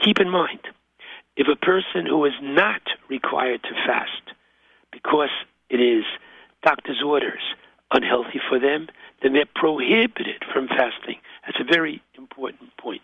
Keep 0.01 0.21
in 0.21 0.29
mind, 0.29 0.61
if 1.37 1.47
a 1.49 1.57
person 1.57 2.07
who 2.07 2.25
is 2.25 2.35
not 2.43 2.83
required 3.09 3.63
to 3.63 3.75
fast 3.87 4.33
because 4.93 5.31
it 5.71 5.81
is 5.81 6.05
doctor's 6.63 7.03
orders 7.05 7.43
unhealthy 7.93 8.41
for 8.49 8.59
them, 8.59 8.89
then 9.23 9.33
they're 9.33 9.45
prohibited 9.55 10.45
from 10.53 10.69
fasting. 10.69 11.19
That's 11.47 11.61
a 11.61 11.65
very 11.65 12.03
important 12.17 12.77
point. 12.77 13.03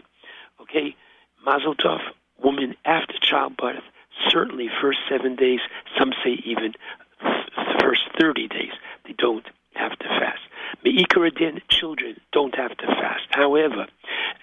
Okay, 0.60 0.96
Mazel 1.44 1.74
Tov, 1.74 2.00
woman 2.42 2.74
after 2.84 3.14
childbirth, 3.20 3.82
certainly 4.28 4.68
first 4.80 4.98
seven 5.08 5.36
days. 5.36 5.60
Some 5.98 6.12
say 6.24 6.38
even 6.44 6.74
the 7.20 7.78
first 7.80 8.02
thirty 8.18 8.48
days. 8.48 8.72
They 9.04 9.14
don't 9.18 9.46
have 9.74 9.98
to 9.98 10.08
fast. 10.08 10.40
Me'ikaradin, 10.84 11.60
children 11.68 12.16
don't 12.32 12.54
have 12.54 12.76
to 12.76 12.86
fast. 12.86 13.26
However, 13.30 13.86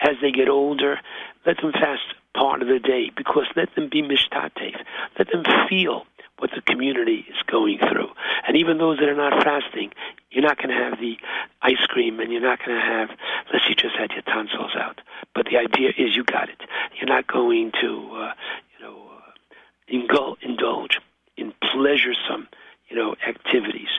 as 0.01 0.15
they 0.21 0.31
get 0.31 0.49
older, 0.49 0.99
let 1.45 1.57
them 1.57 1.71
fast 1.71 2.13
part 2.35 2.61
of 2.61 2.67
the 2.67 2.79
day 2.79 3.11
because 3.15 3.45
let 3.55 3.73
them 3.75 3.89
be 3.89 4.01
mishtatev. 4.01 4.75
Let 5.17 5.31
them 5.31 5.43
feel 5.69 6.05
what 6.39 6.51
the 6.53 6.61
community 6.61 7.25
is 7.29 7.41
going 7.47 7.79
through. 7.79 8.09
And 8.47 8.55
even 8.57 8.77
those 8.77 8.99
that 8.99 9.09
are 9.09 9.15
not 9.15 9.43
fasting, 9.43 9.91
you're 10.29 10.43
not 10.43 10.57
going 10.57 10.69
to 10.69 10.75
have 10.75 10.99
the 10.99 11.17
ice 11.61 11.83
cream 11.87 12.19
and 12.19 12.31
you're 12.31 12.41
not 12.41 12.59
going 12.59 12.77
to 12.79 12.85
have, 12.85 13.09
unless 13.47 13.67
you 13.69 13.75
just 13.75 13.95
had 13.95 14.11
your 14.11 14.21
tonsils 14.23 14.75
out. 14.75 15.01
But 15.33 15.47
the 15.49 15.57
idea 15.57 15.89
is 15.97 16.15
you 16.15 16.23
got 16.23 16.49
it. 16.49 16.61
You're 16.95 17.07
not 17.09 17.27
going 17.27 17.71
to, 17.81 18.09
uh, 18.13 18.33
you 18.77 18.85
know, 18.85 19.09
uh, 19.15 20.35
indulge 20.41 20.99
in 21.37 21.53
pleasuresome, 21.63 22.47
you 22.89 22.95
know, 22.95 23.15
activities. 23.27 23.89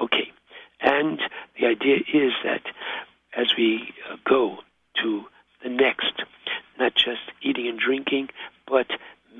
Okay. 0.00 0.32
And 0.80 1.20
the 1.58 1.66
idea 1.66 1.98
is 2.12 2.32
that 2.44 2.62
as 3.36 3.54
we 3.56 3.92
uh, 4.10 4.16
go 4.24 4.58
to 5.02 5.24
the 5.62 5.68
next, 5.68 6.12
not 6.78 6.94
just 6.94 7.20
eating 7.42 7.66
and 7.68 7.78
drinking, 7.78 8.28
but 8.66 8.86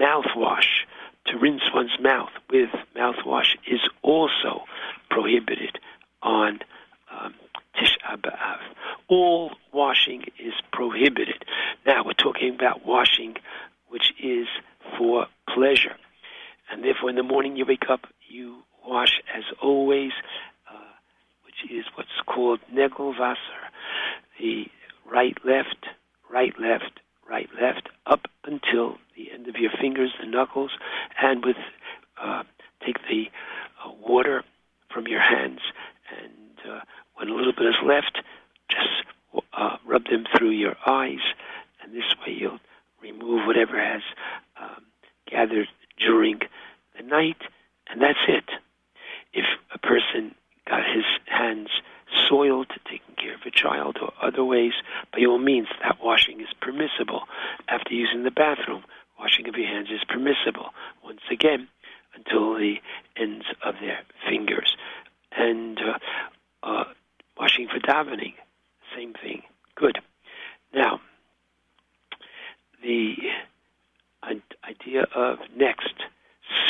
mouthwash, 0.00 0.84
to 1.26 1.38
rinse 1.38 1.62
one's 1.74 1.98
mouth 2.00 2.30
with 2.50 2.70
mouthwash 2.96 3.56
is 3.66 3.80
also 4.02 4.64
prohibited 5.10 5.78
on 6.22 6.60
um, 7.10 7.34
Tisha 7.76 8.16
B'Av. 8.20 8.58
All 9.08 9.52
washing 9.72 10.24
is 10.38 10.54
prohibited. 10.72 11.44
Now 11.88 12.04
we're 12.04 12.12
talking 12.12 12.54
about 12.54 12.84
washing 12.84 13.36
which 13.88 14.12
is 14.22 14.46
for 14.98 15.26
pleasure. 15.48 15.96
And 16.70 16.84
therefore 16.84 17.08
in 17.08 17.16
the 17.16 17.22
morning 17.22 17.56
you 17.56 17.64
wake 17.66 17.88
up, 17.88 18.00
you 18.28 18.58
wash 18.86 19.22
as 19.34 19.44
always, 19.62 20.12
uh, 20.70 20.92
which 21.46 21.70
is 21.72 21.86
what's 21.94 22.10
called 22.26 22.60
Negelwasser, 22.70 23.36
the 24.38 24.66
right, 25.10 25.38
left, 25.46 25.86
right, 26.30 26.52
left, 26.60 27.00
right, 27.26 27.48
left, 27.58 27.88
up 28.04 28.26
until 28.44 28.98
the 29.16 29.32
end 29.32 29.48
of 29.48 29.56
your 29.56 29.70
fingers, 29.80 30.10
the 30.20 30.26
knuckles, 30.26 30.72
and 31.22 31.42
with 31.42 31.56
uh, 32.22 32.42
take 32.84 32.98
the 33.08 33.28
uh, 33.82 33.90
water 34.06 34.44
from 34.92 35.06
your 35.06 35.22
hands, 35.22 35.60
and 36.20 36.70
uh, 36.70 36.80
when 37.14 37.28
a 37.28 37.34
little 37.34 37.52
bit 37.52 37.64
is 37.66 37.74
left, 37.82 38.18
just 38.68 39.42
uh, 39.56 39.76
rub 39.86 40.04
them 40.04 40.24
through 40.36 40.50
your 40.50 40.76
eyes, 40.86 41.20
and 41.88 41.96
this 41.96 42.14
way 42.26 42.34
you'll 42.34 42.58
remove 43.02 43.46
whatever 43.46 43.80
has 43.82 44.02
um, 44.60 44.84
gathered 45.30 45.68
during 45.98 46.40
the 46.96 47.02
night, 47.02 47.38
and 47.88 48.02
that's 48.02 48.18
it. 48.28 48.44
If 49.32 49.44
a 49.72 49.78
person 49.78 50.34
got 50.68 50.82
his 50.84 51.04
hands 51.26 51.68
soiled, 52.28 52.68
taking 52.84 53.14
care 53.16 53.34
of 53.34 53.40
a 53.46 53.50
child, 53.50 53.98
or 54.00 54.12
other 54.20 54.44
ways, 54.44 54.72
by 55.12 55.24
all 55.24 55.38
means, 55.38 55.68
that 55.82 55.98
washing 56.02 56.40
is 56.40 56.48
permissible. 56.60 57.22
After 57.68 57.94
using 57.94 58.24
the 58.24 58.30
bathroom, 58.30 58.84
washing 59.18 59.48
of 59.48 59.56
your 59.56 59.68
hands 59.68 59.88
is 59.90 60.04
permissible. 60.08 60.70
Once 61.04 61.20
again, 61.30 61.68
until 62.14 62.54
the 62.54 62.76
ends 63.16 63.44
of 63.64 63.74
their 63.80 64.00
fingers. 64.28 64.76
And 65.36 65.78
uh, 65.78 65.98
uh, 66.62 66.84
washing 67.38 67.68
for 67.68 67.78
davening, 67.78 68.34
same 68.96 69.12
thing. 69.14 69.42
Good. 69.76 69.98
Now, 70.74 71.00
the 72.82 73.16
idea 74.64 75.06
of 75.14 75.38
next, 75.56 75.94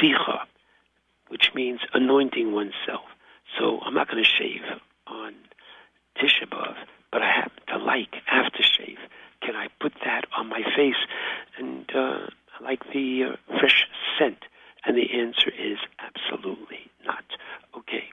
sicha, 0.00 0.40
which 1.28 1.50
means 1.54 1.80
anointing 1.92 2.52
oneself. 2.52 3.04
So 3.58 3.80
I'm 3.80 3.94
not 3.94 4.08
going 4.08 4.22
to 4.22 4.28
shave 4.28 4.62
on 5.06 5.34
Tisha 6.16 6.48
B'Av, 6.48 6.74
but 7.10 7.22
I 7.22 7.30
happen 7.30 7.62
to 7.68 7.78
like 7.78 8.14
aftershave. 8.32 8.98
Can 9.42 9.54
I 9.54 9.68
put 9.80 9.92
that 10.04 10.24
on 10.36 10.48
my 10.48 10.62
face? 10.76 10.96
And 11.58 11.88
uh, 11.94 12.26
I 12.58 12.64
like 12.64 12.82
the 12.92 13.24
uh, 13.32 13.58
fresh 13.58 13.86
scent. 14.18 14.38
And 14.84 14.96
the 14.96 15.10
answer 15.12 15.50
is 15.50 15.78
absolutely 15.98 16.90
not. 17.04 17.24
Okay. 17.76 18.04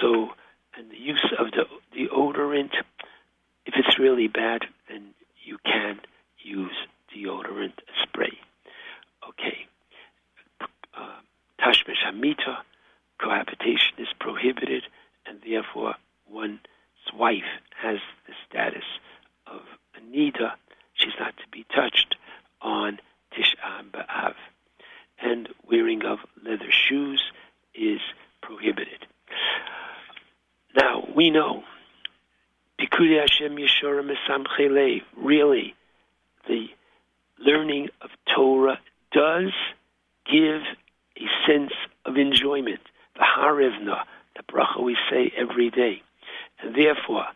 So, 0.00 0.30
and 0.76 0.90
the 0.90 0.98
use 0.98 1.32
of 1.38 1.52
the 1.52 1.64
deodorant, 1.96 2.72
if 3.64 3.74
it's 3.76 3.98
really 3.98 4.28
bad, 4.28 4.62
then 4.88 5.14
you 5.44 5.58
can 5.64 6.00
use 6.38 6.72
deodorant 7.14 7.78
spray. 8.02 8.38
Okay. 9.28 9.66
Uh, 10.96 11.20
Tashmish 11.60 12.02
Hamita, 12.06 12.58
cohabitation 13.20 13.98
is 13.98 14.08
prohibited, 14.20 14.84
and 15.26 15.40
therefore 15.46 15.94
one's 16.30 16.60
wife 17.16 17.50
has 17.80 17.98
the 18.26 18.34
status 18.48 18.84
of 19.46 19.60
a 19.96 20.00
niddah. 20.00 20.52
She's 21.08 21.18
not 21.18 21.36
to 21.38 21.48
be 21.50 21.64
touched 21.74 22.16
on 22.60 22.98
Tisha 23.32 23.90
B'Av. 23.92 24.34
And 25.20 25.48
wearing 25.70 26.04
of 26.04 26.18
leather 26.44 26.70
shoes 26.70 27.22
is 27.74 28.00
prohibited. 28.42 29.06
Now, 30.76 31.08
we 31.14 31.30
know, 31.30 31.62
Hashem 32.78 33.56
really, 35.16 35.74
the 36.46 36.66
learning 37.38 37.88
of 38.02 38.10
Torah 38.34 38.78
does 39.12 39.52
give 40.30 40.62
a 41.16 41.26
sense 41.46 41.72
of 42.04 42.16
enjoyment. 42.16 42.80
The 43.14 43.24
Ha'arev 43.24 43.82
Na, 43.82 44.02
the 44.36 44.42
bracha 44.42 44.82
we 44.82 44.96
say 45.10 45.32
every 45.36 45.70
day. 45.70 46.02
And 46.60 46.74
therefore, 46.74 47.26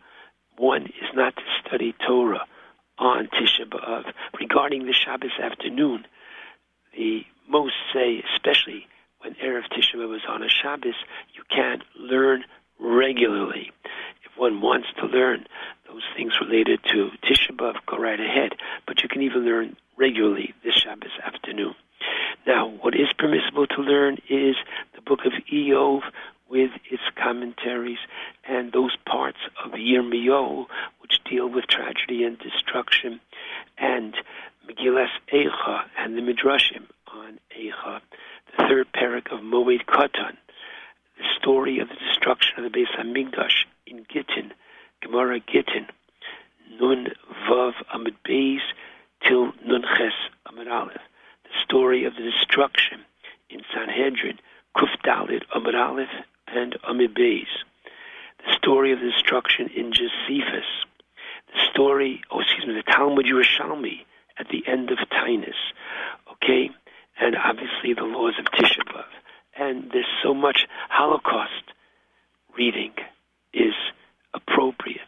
one 0.57 0.83
is 0.83 1.15
not 1.15 1.35
to 1.35 1.41
study 1.65 1.95
Torah 2.05 2.45
on 2.97 3.27
Tisha 3.27 3.65
B'Av. 3.67 4.13
Regarding 4.39 4.85
the 4.85 4.93
Shabbos 4.93 5.31
afternoon, 5.41 6.05
the 6.95 7.25
most 7.47 7.73
say, 7.93 8.23
especially 8.35 8.87
when 9.19 9.35
Erev 9.35 9.63
Tisha 9.71 9.95
B'Av 9.95 10.15
is 10.15 10.21
on 10.27 10.43
a 10.43 10.49
Shabbos, 10.49 10.95
you 11.33 11.43
can 11.49 11.81
learn 11.99 12.43
regularly. 12.79 13.71
If 14.25 14.37
one 14.37 14.61
wants 14.61 14.87
to 14.99 15.05
learn 15.05 15.45
those 15.87 16.03
things 16.15 16.33
related 16.39 16.79
to 16.91 17.09
Tisha 17.23 17.51
B'Av, 17.55 17.75
go 17.85 17.97
right 17.97 18.19
ahead. 18.19 18.53
But 18.85 19.01
you 19.01 19.09
can 19.09 19.21
even 19.21 19.45
learn 19.45 19.75
regularly 19.97 20.53
this 20.63 20.75
Shabbos 20.75 21.11
afternoon. 21.23 21.75
Now, 22.45 22.69
what 22.81 22.95
is 22.95 23.07
permissible 23.17 23.67
to 23.67 23.81
learn 23.81 24.17
is 24.29 24.55
the 24.95 25.01
book 25.01 25.25
of 25.25 25.31
Iyov 25.51 26.01
with 26.53 26.69
its 26.91 27.01
commentaries 27.15 27.97
and 28.47 28.71
those 28.71 28.95
parts 29.07 29.39
of 29.65 29.71
Yirmiyahu 29.71 30.67
which 31.01 31.19
deal 31.27 31.49
with 31.49 31.65
tragedy 31.65 32.23
and 32.23 32.37
destruction, 32.37 33.19
and 33.79 34.13
Megillas 34.69 35.09
Eicha 35.33 35.81
and 35.97 36.15
the 36.15 36.21
Midrashim 36.21 36.85
on 37.11 37.39
Eicha, 37.59 38.01
the 38.55 38.67
third 38.67 38.87
parak 38.93 39.33
of 39.33 39.39
Moed 39.39 39.83
Katan, 39.87 40.37
the 41.17 41.25
story 41.39 41.79
of 41.79 41.89
the 41.89 41.95
destruction 41.95 42.63
of 42.63 42.71
the 42.71 42.77
Beis 42.77 42.95
Hamikdash 42.95 43.65
in 43.87 44.05
Gittin, 44.07 44.53
Gemara 45.01 45.39
Gittin, 45.39 45.87
Nun 46.79 47.07
Vav 47.49 47.73
Amid 47.91 48.15
Beis 48.23 48.61
till 49.27 49.53
Nun 49.65 49.81
Ches 49.97 50.13
Amid 50.45 50.67
Aleph, 50.67 51.01
the 51.45 51.63
story 51.63 52.05
of 52.05 52.13
the 52.13 52.21
destruction 52.21 52.99
in 53.49 53.61
Sanhedrin, 53.73 54.37
Kuf 54.77 54.89
Dalit 55.03 55.41
Amid 55.55 55.73
Aleph 55.73 56.09
and 56.53 56.77
Amid 56.87 57.15
Beis, 57.15 57.47
the 58.45 58.53
story 58.55 58.91
of 58.91 58.99
the 58.99 59.09
destruction 59.11 59.69
in 59.75 59.91
Josephus, 59.91 60.65
the 61.53 61.59
story, 61.71 62.21
oh 62.31 62.41
excuse 62.41 62.67
me, 62.67 62.73
the 62.73 62.91
Talmud 62.91 63.25
Yerushalmi 63.25 64.05
at 64.37 64.47
the 64.49 64.63
end 64.67 64.91
of 64.91 64.97
Taanis, 65.09 65.53
okay, 66.33 66.69
and 67.19 67.35
obviously 67.35 67.93
the 67.93 68.03
laws 68.03 68.33
of 68.39 68.45
Tisha 68.45 68.83
B'av. 68.87 69.05
And 69.55 69.91
there's 69.91 70.05
so 70.23 70.33
much 70.33 70.67
Holocaust 70.89 71.63
reading 72.57 72.93
is 73.53 73.73
appropriate 74.33 74.99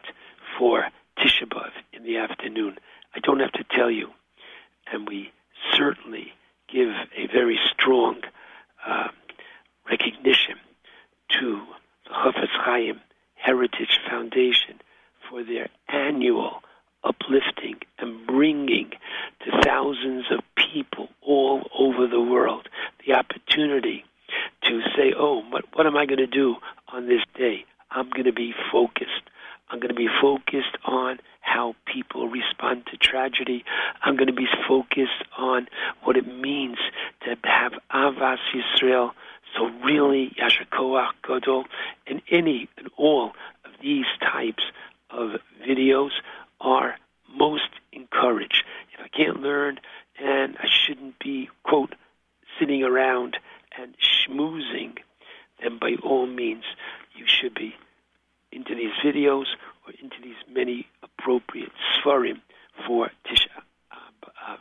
for 0.58 0.84
Tisha 1.18 1.48
B'av 1.48 1.70
in 1.92 2.04
the 2.04 2.18
afternoon. 2.18 2.76
I 3.14 3.18
don't 3.20 3.40
have 3.40 3.52
to 3.52 3.64
tell 3.70 3.90
you, 3.90 4.10
and 4.92 5.08
we 5.08 5.32
certainly 5.72 6.32
give 6.72 6.88
a 6.88 7.26
very 7.32 7.58
strong 7.72 8.20
uh, 8.86 9.08
recognition 9.88 10.56
to 11.40 11.62
the 12.04 12.10
Chafetz 12.10 12.48
Chaim 12.52 13.00
Heritage 13.34 13.98
Foundation 14.08 14.80
for 15.28 15.42
their 15.42 15.68
annual 15.88 16.62
uplifting 17.04 17.76
and 17.98 18.26
bringing 18.26 18.90
to 19.44 19.60
thousands 19.64 20.24
of 20.30 20.40
people 20.56 21.08
all 21.22 21.62
over 21.78 22.06
the 22.06 22.20
world 22.20 22.68
the 23.06 23.14
opportunity 23.14 24.04
to 24.62 24.80
say, 24.96 25.12
oh, 25.16 25.42
what, 25.50 25.64
what 25.74 25.86
am 25.86 25.96
I 25.96 26.06
going 26.06 26.18
to 26.18 26.26
do 26.26 26.56
on 26.92 27.06
this 27.06 27.22
day? 27.36 27.64
I'm 27.90 28.10
going 28.10 28.24
to 28.24 28.32
be 28.32 28.52
focused. 28.72 29.30
I'm 29.68 29.78
going 29.78 29.94
to 29.94 29.94
be 29.94 30.08
focused 30.20 30.76
on 30.84 31.18
how 31.40 31.74
people 31.86 32.28
respond 32.28 32.86
to 32.86 32.96
tragedy. 32.96 33.64
I'm 34.02 34.16
going 34.16 34.26
to 34.26 34.32
be 34.32 34.48
focused 34.68 35.24
on 35.38 35.68
what 36.02 36.16
it 36.16 36.26
means 36.26 36.78
to 37.22 37.36
have 37.44 37.72
Ahavas 37.92 38.38
Yisrael. 38.54 39.12
So 39.56 39.66
really, 39.84 40.34
Yasher 40.38 40.66
Koach 40.72 41.12
Gadol, 41.26 41.64
and 42.06 42.20
any 42.30 42.68
and 42.76 42.88
all 42.96 43.32
of 43.64 43.70
these 43.80 44.06
types 44.20 44.62
of 45.10 45.40
videos 45.66 46.10
are 46.60 46.96
most 47.32 47.70
encouraged. 47.92 48.64
If 48.92 49.04
I 49.04 49.08
can't 49.08 49.40
learn, 49.40 49.78
and 50.18 50.56
I 50.58 50.66
shouldn't 50.68 51.18
be, 51.18 51.48
quote, 51.62 51.94
sitting 52.58 52.82
around 52.82 53.36
and 53.78 53.94
schmoozing, 53.98 54.98
then 55.62 55.78
by 55.78 55.95
all 56.06 56.26
means, 56.26 56.64
you 57.16 57.24
should 57.26 57.54
be 57.54 57.74
into 58.52 58.74
these 58.74 58.92
videos 59.04 59.46
or 59.86 59.92
into 60.02 60.16
these 60.22 60.36
many 60.50 60.86
appropriate 61.02 61.72
svarim 61.98 62.40
for 62.86 63.10
Tisha 63.26 63.62
B'Av. 64.22 64.58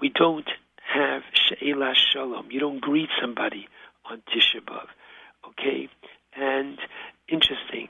We 0.00 0.08
don't 0.08 0.48
have 0.94 1.22
She'elah 1.32 1.94
Shalom. 1.94 2.50
You 2.50 2.60
don't 2.60 2.80
greet 2.80 3.08
somebody 3.20 3.68
on 4.10 4.22
Tisha 4.32 4.60
B'Av, 4.64 4.86
okay? 5.48 5.88
And 6.34 6.78
interesting, 7.28 7.88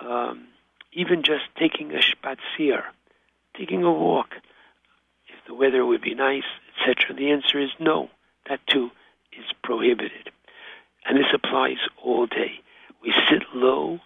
um, 0.00 0.48
even 0.92 1.22
just 1.22 1.44
taking 1.58 1.92
a 1.92 2.00
spazier, 2.00 2.82
taking 3.56 3.82
a 3.82 3.92
walk, 3.92 4.28
if 5.28 5.46
the 5.46 5.54
weather 5.54 5.84
would 5.84 6.02
be 6.02 6.14
nice, 6.14 6.42
etc. 6.80 7.14
The 7.16 7.30
answer 7.30 7.60
is 7.60 7.70
no. 7.78 8.08
That 8.48 8.60
too 8.66 8.90
is 9.32 9.44
prohibited. 9.62 10.30
And 11.06 11.18
this 11.18 11.26
applies 11.34 11.78
all 12.02 12.26
day. 12.26 12.60
We 13.02 13.12
sit 13.28 13.42
low, 13.54 13.98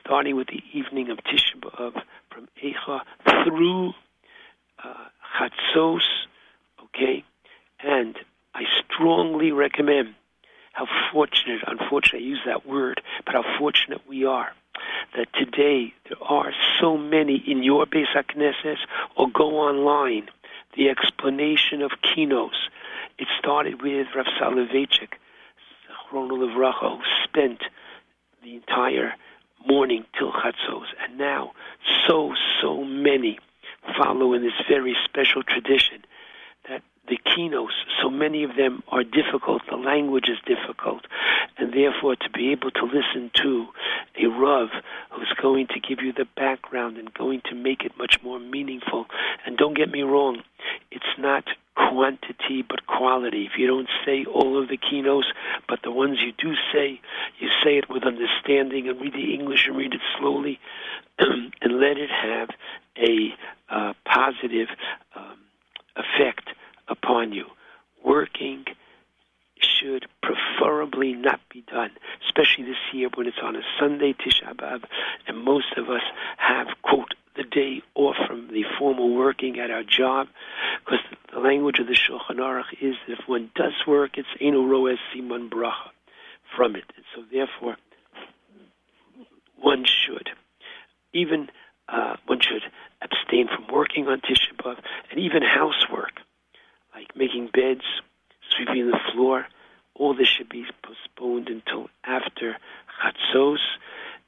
starting 0.00 0.36
with 0.36 0.48
the 0.48 0.62
evening 0.72 1.10
of 1.10 1.18
Tisha 1.18 1.58
B'Av, 1.58 2.02
from 2.30 2.48
Eicha 2.62 3.00
through 3.44 3.92
uh, 4.84 5.06
Chatzos, 5.38 6.00
okay? 6.84 7.24
And 7.80 8.16
I 8.54 8.62
strongly 8.84 9.52
recommend 9.52 10.14
how 10.72 10.86
fortunate, 11.12 11.62
unfortunately 11.66 12.26
I 12.26 12.28
use 12.28 12.40
that 12.44 12.66
word, 12.66 13.00
but 13.24 13.34
how 13.34 13.58
fortunate 13.58 14.02
we 14.06 14.26
are 14.26 14.52
that 15.16 15.28
today 15.32 15.94
there 16.08 16.22
are 16.22 16.52
so 16.80 16.96
many 16.96 17.42
in 17.46 17.62
your 17.62 17.86
Beis 17.86 18.06
HaKnesses 18.14 18.78
or 19.16 19.28
go 19.30 19.58
online. 19.58 20.28
The 20.76 20.90
explanation 20.90 21.80
of 21.80 21.92
kinos. 22.02 22.68
It 23.18 23.28
started 23.38 23.80
with 23.80 24.08
Rav 24.14 24.26
Soloveitchik, 24.38 25.14
who 26.10 26.98
spent 27.24 27.62
the 28.42 28.54
entire 28.54 29.14
morning 29.66 30.04
till 30.18 30.32
Chatzos, 30.32 30.86
and 31.02 31.18
now 31.18 31.52
so, 32.06 32.34
so 32.60 32.84
many 32.84 33.38
follow 33.98 34.32
in 34.34 34.42
this 34.42 34.52
very 34.68 34.96
special 35.04 35.42
tradition 35.42 36.04
the 37.08 37.18
kinos, 37.18 37.70
so 38.02 38.10
many 38.10 38.42
of 38.44 38.56
them 38.56 38.82
are 38.88 39.04
difficult, 39.04 39.62
the 39.70 39.76
language 39.76 40.28
is 40.28 40.38
difficult, 40.46 41.06
and 41.58 41.72
therefore 41.72 42.16
to 42.16 42.30
be 42.30 42.50
able 42.52 42.70
to 42.70 42.84
listen 42.84 43.30
to 43.34 43.66
a 44.20 44.26
Rav 44.26 44.68
who's 45.10 45.32
going 45.40 45.68
to 45.68 45.80
give 45.80 46.00
you 46.02 46.12
the 46.12 46.26
background 46.36 46.96
and 46.96 47.12
going 47.14 47.42
to 47.46 47.54
make 47.54 47.82
it 47.82 47.92
much 47.98 48.18
more 48.22 48.38
meaningful. 48.38 49.06
And 49.44 49.56
don't 49.56 49.76
get 49.76 49.90
me 49.90 50.02
wrong, 50.02 50.42
it's 50.90 51.04
not 51.18 51.44
quantity 51.76 52.64
but 52.68 52.86
quality. 52.86 53.44
If 53.44 53.58
you 53.58 53.66
don't 53.66 53.88
say 54.04 54.24
all 54.24 54.60
of 54.60 54.68
the 54.68 54.78
kinos, 54.78 55.24
but 55.68 55.80
the 55.82 55.90
ones 55.90 56.18
you 56.22 56.32
do 56.32 56.54
say, 56.72 57.00
you 57.38 57.48
say 57.62 57.78
it 57.78 57.88
with 57.88 58.04
understanding 58.04 58.88
and 58.88 59.00
read 59.00 59.12
the 59.12 59.34
English 59.34 59.66
and 59.66 59.76
read 59.76 59.94
it 59.94 60.00
slowly 60.18 60.58
and 61.18 61.80
let 61.80 61.98
it 61.98 62.10
have 62.10 62.48
a 62.98 63.34
uh, 63.68 63.92
positive 64.04 64.68
um, 65.14 65.36
effect 65.96 66.48
upon 66.88 67.32
you. 67.32 67.46
Working 68.04 68.64
should 69.58 70.06
preferably 70.22 71.12
not 71.14 71.40
be 71.52 71.62
done, 71.62 71.90
especially 72.26 72.64
this 72.64 72.76
year 72.92 73.08
when 73.14 73.26
it's 73.26 73.38
on 73.42 73.56
a 73.56 73.62
Sunday, 73.78 74.12
Tisha 74.12 74.54
B'Av, 74.54 74.84
and 75.26 75.38
most 75.38 75.72
of 75.76 75.88
us 75.88 76.02
have, 76.36 76.68
quote, 76.82 77.14
the 77.36 77.44
day 77.44 77.82
off 77.94 78.16
from 78.26 78.48
the 78.48 78.64
formal 78.78 79.14
working 79.14 79.58
at 79.58 79.70
our 79.70 79.82
job, 79.82 80.28
because 80.84 81.00
the 81.32 81.40
language 81.40 81.78
of 81.78 81.86
the 81.86 81.92
Shulchan 81.94 82.38
Aruch 82.38 82.72
is 82.80 82.94
that 83.06 83.18
if 83.18 83.28
one 83.28 83.50
does 83.54 83.74
work, 83.86 84.16
it's 84.16 84.28
Eno 84.40 84.64
Roes 84.64 84.98
Siman 85.14 85.50
Bracha 85.50 85.90
from 86.56 86.76
it. 86.76 86.84
And 86.96 87.04
so 87.14 87.22
therefore, 87.30 87.76
one 89.60 89.84
should. 89.84 90.30
Even 91.12 91.48
uh, 91.88 92.16
one 92.26 92.40
should 92.40 92.62
abstain 93.02 93.48
from 93.48 93.66
working 93.72 94.08
on 94.08 94.20
Tisha 94.20 94.56
B'Av, 94.56 94.78
and 95.10 95.20
even 95.20 95.42
housework 95.42 96.12
like 96.96 97.14
making 97.14 97.50
beds, 97.52 97.84
sweeping 98.50 98.90
the 98.90 98.98
floor. 99.12 99.46
All 99.94 100.14
this 100.14 100.28
should 100.28 100.48
be 100.48 100.64
postponed 100.82 101.48
until 101.48 101.88
after 102.04 102.56
Chatzos, 103.02 103.58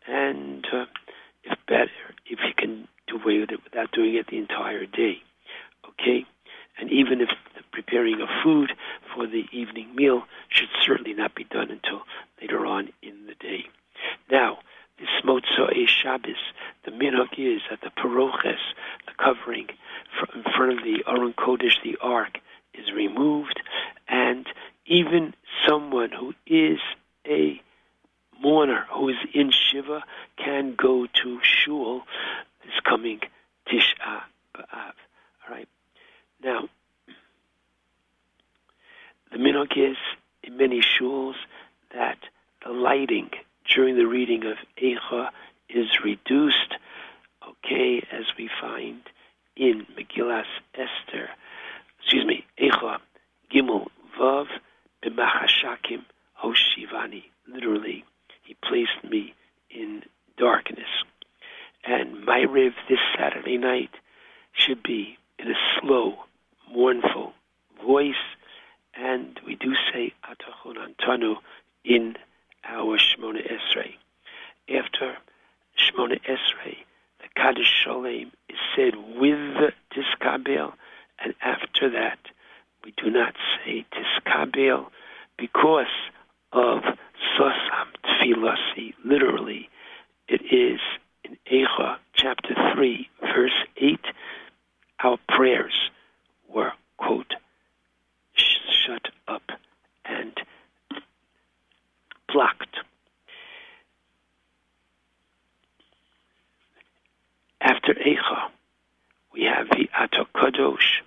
and 0.06 0.66
uh, 0.72 0.84
if 1.44 1.58
better, 1.66 1.90
if 2.26 2.38
you 2.46 2.52
can 2.56 2.86
do 3.06 3.16
away 3.16 3.40
with 3.40 3.50
it 3.50 3.64
without 3.64 3.90
doing 3.92 4.14
it 4.14 4.26
the 4.26 4.36
entire 4.36 4.84
day. 4.84 5.22
Okay? 5.88 6.26
And 6.78 6.92
even 6.92 7.20
if 7.20 7.30
the 7.56 7.62
preparing 7.72 8.20
of 8.20 8.28
food 8.42 8.72
for 9.14 9.26
the 9.26 9.44
evening 9.50 9.94
meal 9.94 10.24
should 10.50 10.68
certainly 10.84 11.14
not 11.14 11.34
be 11.34 11.44
done 11.44 11.70
until 11.70 12.02
later 12.40 12.66
on 12.66 12.90
in 13.02 13.26
the 13.26 13.34
day. 13.34 13.64
Now, 14.30 14.58
this 14.98 15.08
Motzoi 15.24 15.86
Shabbos, 15.86 16.36
the 16.84 16.90
minhag 16.90 17.38
is 17.38 17.62
that 17.70 17.80
the 17.80 17.90
paroches, 17.90 18.58
the 19.06 19.12
covering 19.16 19.68
in 20.34 20.42
front 20.56 20.72
of 20.72 20.84
the 20.84 21.04
Aron 21.06 21.32
Kodesh, 21.32 21.82
the 21.82 21.96
Ark, 22.00 22.38
is 22.78 22.92
removed, 22.92 23.60
and 24.08 24.46
even 24.86 25.34
someone 25.66 26.10
who 26.10 26.34
is 26.46 26.78
a 27.26 27.60
mourner 28.40 28.86
who 28.92 29.08
is 29.08 29.16
in 29.34 29.50
Shiva 29.50 30.04
can 30.36 30.74
go 30.74 31.06
to 31.06 31.40
Shul 31.42 32.02
this 32.64 32.80
coming 32.84 33.20
Tisha 33.66 34.22
B'Av. 34.54 34.94
All 35.44 35.50
right. 35.50 35.68
Now, 36.42 36.68
the 39.32 39.38
minhag 39.38 39.76
is 39.76 39.96
in 40.42 40.56
many 40.56 40.80
shuls 40.80 41.34
that 41.92 42.18
the 42.64 42.72
lighting 42.72 43.30
during 43.74 43.96
the 43.96 44.06
reading 44.06 44.44
of 44.44 44.56
Eicha 44.82 45.28
is 45.68 45.86
reduced, 46.02 46.74
okay, 47.46 48.02
as 48.10 48.24
we 48.38 48.48
find 48.60 49.00
in 49.56 49.86
Megillas 49.96 50.44
Esther, 50.74 51.28
excuse 51.98 52.24
me, 52.24 52.44
Eicha 52.60 52.98
Gimel 53.52 53.86
Vav 54.18 54.46
B'Machashakim 55.04 56.04
Hoshivani. 56.42 57.24
Literally, 57.46 58.04
he 58.42 58.56
placed 58.64 59.04
me 59.08 59.34
in 59.70 60.02
darkness. 60.36 60.88
And 61.84 62.26
Ma'ariv 62.26 62.72
this 62.88 62.98
Saturday 63.16 63.56
night 63.58 63.90
should 64.52 64.82
be 64.82 65.16
in 65.38 65.48
a 65.48 65.54
slow, 65.80 66.14
mournful 66.72 67.32
voice, 67.84 68.14
and 68.94 69.38
we 69.46 69.54
do 69.54 69.74
say 69.92 70.12
Atah 70.24 70.52
Chonantanu 70.62 71.36
in 71.84 72.16
our 72.64 72.98
Shmona 72.98 73.40
Esrei. 73.46 73.94
After 74.68 75.16
Shmona 75.78 76.20
Esrei, 76.22 76.78
the 77.20 77.28
Kaddish 77.36 77.72
Shalem 77.84 78.32
is 78.48 78.58
said 78.74 78.94
with 78.96 79.72
Tiskabel, 79.92 80.72
and 81.22 81.34
after 81.42 81.90
that, 81.90 82.18
we 82.84 82.92
do 83.02 83.10
not 83.10 83.34
say 83.64 83.84
Tiskabel 83.92 84.86
because 85.36 85.86
of 86.52 86.82
Sosam 87.38 87.88
Tfilasi. 88.04 88.94
Literally, 89.04 89.68
it 90.28 90.42
is 90.52 90.80
in 91.24 91.36
Eicha 91.50 91.96
chapter 92.14 92.54
3, 92.74 93.08
verse 93.20 93.52
8, 93.76 93.98
our 95.02 95.18
prayers 95.28 95.90
were, 96.48 96.72
quote, 96.96 97.34
shut 98.34 99.06
up 99.26 99.42
and 100.04 100.32
blocked. 102.32 102.78
After 107.60 107.94
Eicha, 107.94 108.50
we 109.32 109.44
have 109.44 109.68
the 109.68 109.88
Atah 109.98 110.26
Kadosh, 110.34 111.02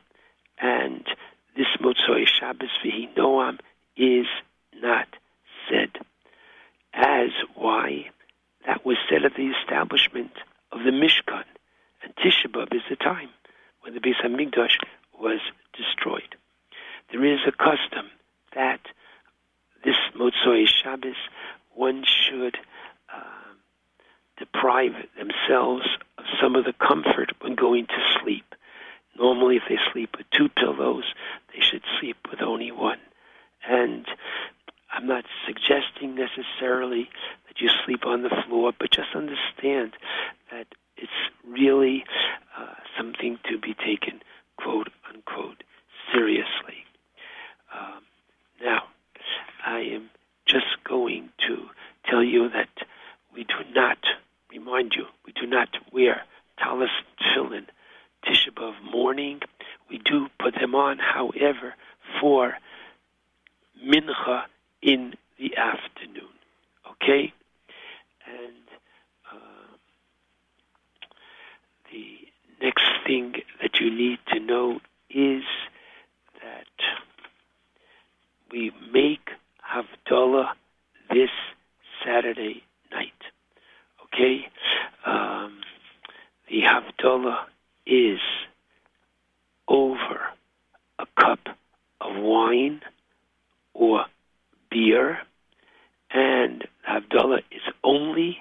and 0.62 1.04
this 1.58 1.68
Motzoi 1.82 2.26
Shabbos 2.28 2.70
Vihi 2.86 3.14
Noam 3.16 3.60
is 3.98 4.28
not 4.82 5.08
said. 5.70 5.90
As 6.94 7.30
why? 7.56 8.10
That 8.66 8.86
was 8.86 8.98
said 9.10 9.26
at 9.26 9.36
the 9.36 9.52
establishment 9.62 10.32
of 10.72 10.84
the 10.84 10.92
Mishkan, 10.92 11.44
and 12.04 12.16
Tisha 12.16 12.48
B'Av 12.48 12.74
is 12.74 12.84
the 12.90 12.96
time 12.96 13.30
when 13.82 13.94
the 13.94 14.00
Beis 14.00 14.22
Hamikdash 14.24 14.78
was 15.20 15.40
destroyed. 15.76 16.36
There 17.12 17.26
is 17.26 17.40
a 17.48 17.52
custom 17.52 18.12
that 18.56 18.82
this 19.84 19.96
Motzoi 20.16 20.66
Shabbos, 20.68 21.16
one 21.74 22.04
should 22.06 22.58
uh, 23.14 23.54
deprive 24.38 24.94
themselves 25.18 25.88
of 26.18 26.26
some 26.42 26.56
of 26.56 26.66
the 26.66 26.74
comfort 26.74 27.32
when 27.42 27.56
going 27.56 27.88
to 27.88 28.20
sleep. 28.22 28.46
Normally, 29.18 29.58
if 29.58 29.64
they 29.68 29.78
sleep 29.92 30.16
with 30.18 30.30
two 30.32 30.50
pillows, 30.50 31.04
they 31.54 31.62
should 31.62 31.84
sleep 32.00 32.18
with 32.30 32.42
only 32.42 32.72
one. 32.72 33.00
And 33.68 34.06
I'm 34.92 35.08
not 35.08 35.26
suggesting 35.46 36.16
necessarily 36.16 37.10
that 37.48 37.60
you 37.60 37.70
sleep 37.86 38.06
on 38.06 38.24
the 38.24 38.44
floor, 38.48 38.72
but 38.78 38.92
just 38.92 39.16
understand 39.16 39.94
that 40.52 40.68
it's 40.98 41.12
really 41.48 42.04
uh, 42.58 42.74
something 42.98 43.38
to 43.50 43.58
be 43.58 43.74
taken, 43.74 44.22
quote 44.58 44.90
unquote, 45.14 45.64
seriously. 46.14 46.86
Um, 47.74 48.04
now, 48.62 48.84
I 49.66 49.80
am 49.80 50.10
just 50.46 50.84
going 50.84 51.30
to 51.48 51.66
tell 52.10 52.24
you 52.24 52.50
that 52.50 52.70
we 53.34 53.44
do 53.44 53.56
not, 53.74 53.98
remind 54.50 54.94
you, 54.96 55.06
we 55.26 55.34
do 55.34 55.46
not 55.48 55.70
wear 55.92 56.24
talis 56.58 56.90
tefillin 57.20 57.68
Tisha 58.26 58.52
B'Av 58.54 58.74
morning. 58.84 59.42
We 59.90 59.98
do 59.98 60.28
put 60.40 60.56
them 60.56 60.76
on, 60.76 61.00
however, 61.00 61.74
for 62.20 62.54
mincha 63.84 64.44
in 64.82 65.16
the 65.40 65.58
afternoon. 65.58 66.30
Okay? 66.92 67.34
And 68.28 68.64
uh, 69.32 69.76
the 71.92 72.18
next 72.62 72.86
thing 73.06 73.34
that 73.62 73.80
you 73.80 73.90
need 73.90 74.20
to 74.34 74.40
know 74.40 74.80
is 75.10 75.44
that 76.42 76.66
we 78.52 78.72
make 78.92 79.30
Havdalah 79.74 80.52
this 81.10 81.30
Saturday 82.06 82.64
night. 82.92 83.12
Okay? 84.06 84.48
Um, 85.06 85.62
the 86.50 86.62
Havdalah 86.62 87.46
is 87.86 88.20
over 89.68 90.28
a 91.00 91.06
cup 91.20 91.40
of 92.02 92.22
wine 92.22 92.82
or 93.74 94.06
beer, 94.70 95.20
and 96.12 96.68
Havdalah 96.90 97.40
is 97.52 97.62
only 97.84 98.38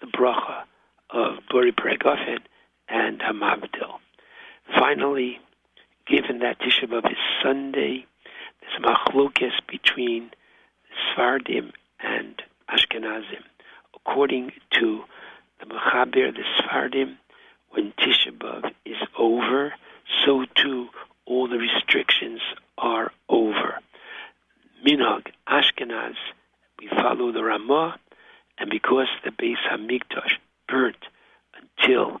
the 0.00 0.06
bracha 0.06 0.62
of 1.10 1.38
Borei 1.52 1.76
Pri 1.76 1.96
Hagafen 1.96 2.38
and 2.88 3.20
Hamavdil. 3.20 3.98
Finally, 4.78 5.38
given 6.06 6.40
that 6.40 6.58
Tisha 6.60 6.84
B'Av 6.84 7.10
is 7.10 7.18
Sunday, 7.42 8.06
there's 8.60 8.76
a 8.78 8.86
machlokes 8.86 9.52
between 9.66 10.30
Sfardim 11.16 11.72
and 12.00 12.42
Ashkenazim. 12.68 13.44
According 13.94 14.52
to 14.72 15.04
the 15.60 15.66
Mechaber, 15.66 16.34
the 16.34 16.44
Sfardim, 16.58 17.16
when 17.70 17.92
Tisha 17.92 18.36
B'Av 18.36 18.72
is 18.84 18.96
over, 19.18 19.74
so 20.24 20.44
too 20.54 20.88
all 21.26 21.48
the 21.48 21.58
restrictions 21.58 22.40
are 22.78 23.12
over. 23.28 23.80
Minhag, 24.86 25.26
Ashkenaz, 25.46 26.14
we 26.78 26.88
follow 26.88 27.32
the 27.32 27.42
Ramah, 27.42 27.98
and 28.58 28.70
because 28.70 29.08
the 29.24 29.30
Beis 29.30 29.56
Hamikdash 29.70 30.38
burnt 30.68 31.04
until 31.54 32.20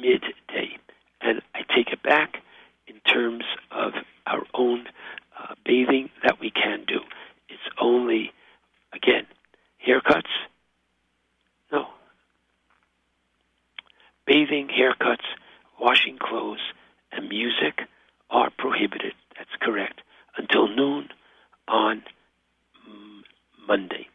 midday. 0.00 0.78
And 1.20 1.42
I 1.54 1.62
take 1.74 1.88
it 1.92 2.02
back 2.02 2.42
in 2.86 3.00
terms 3.12 3.44
of 3.70 3.92
our 4.26 4.42
own 4.54 4.86
uh, 5.38 5.54
bathing 5.64 6.10
that 6.22 6.40
we 6.40 6.50
can 6.50 6.84
do. 6.86 7.00
It's 7.48 7.62
only, 7.80 8.32
again, 8.92 9.26
haircuts. 9.86 10.22
No. 11.72 11.86
Bathing, 14.26 14.68
haircuts, 14.68 15.26
washing 15.80 16.18
clothes, 16.18 16.72
and 17.12 17.28
music 17.28 17.82
are 18.30 18.50
prohibited. 18.50 19.12
That's 19.36 19.50
correct. 19.60 20.00
Until 20.36 20.68
noon 20.68 21.08
on 21.68 22.02
Monday. 23.66 24.08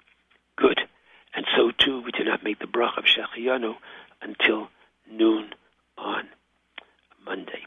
Good. 0.55 0.79
And 1.33 1.45
so 1.55 1.71
too, 1.71 2.01
we 2.01 2.11
do 2.11 2.23
not 2.23 2.43
make 2.43 2.59
the 2.59 2.67
brach 2.67 2.97
of 2.97 3.05
Shehecheyanu 3.05 3.75
until 4.21 4.69
noon 5.09 5.51
on 5.97 6.27
Monday. 7.25 7.65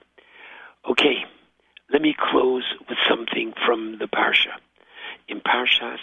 Okay, 0.88 1.24
let 1.90 2.02
me 2.02 2.14
close 2.18 2.64
with 2.88 2.98
something 3.08 3.54
from 3.64 3.98
the 3.98 4.06
Parsha. 4.06 4.52
In 5.28 5.40
Parshas 5.40 5.98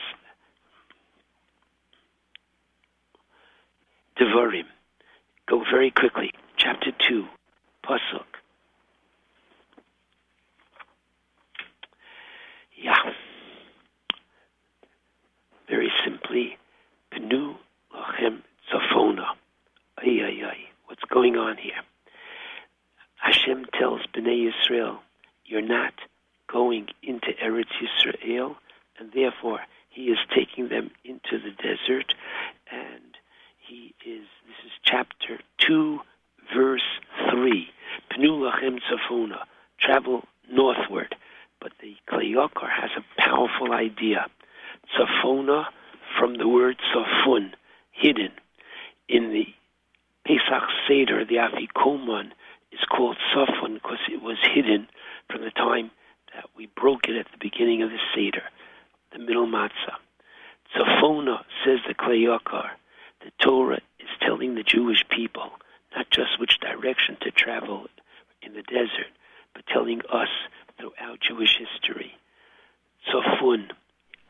Devarim, 4.19 4.65
go 5.51 5.63
very 5.69 5.91
quickly. 5.91 6.31
Chapter 6.55 6.91
2, 7.09 7.25
Pasuk. 7.85 8.23
Yeah. 12.77 12.95
Very 15.69 15.91
simply, 16.05 16.57
Penu 17.11 17.55
Lachem 17.93 18.41
Tzafona. 18.71 19.25
Ay, 19.97 20.21
ay, 20.23 20.45
ay. 20.45 20.57
What's 20.85 21.03
going 21.03 21.35
on 21.35 21.57
here? 21.57 21.73
Hashem 23.17 23.65
tells 23.77 24.01
Bnei 24.15 24.49
Yisrael, 24.49 24.99
you're 25.45 25.61
not 25.61 25.93
going 26.47 26.87
into 27.03 27.27
Eretz 27.43 27.65
Yisrael, 27.81 28.55
and 28.97 29.11
therefore 29.13 29.59
he 29.89 30.03
is 30.03 30.17
taking 30.33 30.69
them 30.69 30.91
into 31.03 31.37
the 31.37 31.51
desert, 31.51 32.13
and 32.71 33.17
he 33.71 33.93
is, 34.05 34.25
this 34.47 34.65
is 34.65 34.71
chapter 34.83 35.39
2, 35.59 35.99
verse 36.53 36.81
3. 37.29 37.69
Penu 38.11 38.51
lachem 38.51 38.79
tzafona, 38.79 39.43
travel 39.79 40.23
northward. 40.51 41.15
But 41.61 41.71
the 41.79 41.95
Kli 42.09 42.33
Yakar 42.35 42.69
has 42.69 42.89
a 42.97 43.21
powerful 43.21 43.73
idea. 44.01 44.25
Tzafona, 44.97 45.65
from 46.19 46.35
the 46.35 46.47
word 46.47 46.77
tzafun, 46.93 47.51
hidden. 47.91 48.31
In 49.07 49.31
the 49.31 49.45
Pesach 50.25 50.63
Seder, 50.87 51.25
the 51.25 51.35
Afikoman 51.35 52.31
is 52.71 52.79
called 52.89 53.17
tzafun 53.33 53.75
because 53.75 53.99
it 54.11 54.21
was 54.21 54.37
hidden 54.53 54.87
from 55.29 55.41
the 55.41 55.51
time 55.51 55.91
that 56.33 56.45
we 56.55 56.67
broke 56.79 57.07
it 57.07 57.17
at 57.17 57.25
the 57.31 57.37
beginning 57.39 57.81
of 57.81 57.89
the 57.89 57.99
Seder, 58.15 58.43
the 59.13 59.19
middle 59.19 59.47
matzah. 59.47 59.97
Tzafona, 60.75 61.39
says 61.65 61.79
the 61.87 61.93
Kli 61.93 62.25
Yakar, 62.25 62.69
the 63.23 63.31
Torah 63.41 63.81
is 63.99 64.09
telling 64.21 64.55
the 64.55 64.63
Jewish 64.63 65.03
people 65.09 65.51
not 65.95 66.09
just 66.09 66.39
which 66.39 66.59
direction 66.59 67.17
to 67.21 67.31
travel 67.31 67.87
in 68.41 68.53
the 68.53 68.63
desert, 68.63 69.11
but 69.53 69.65
telling 69.67 70.01
us 70.11 70.29
throughout 70.77 71.19
Jewish 71.19 71.57
history. 71.59 72.13
Tzafun, 73.07 73.71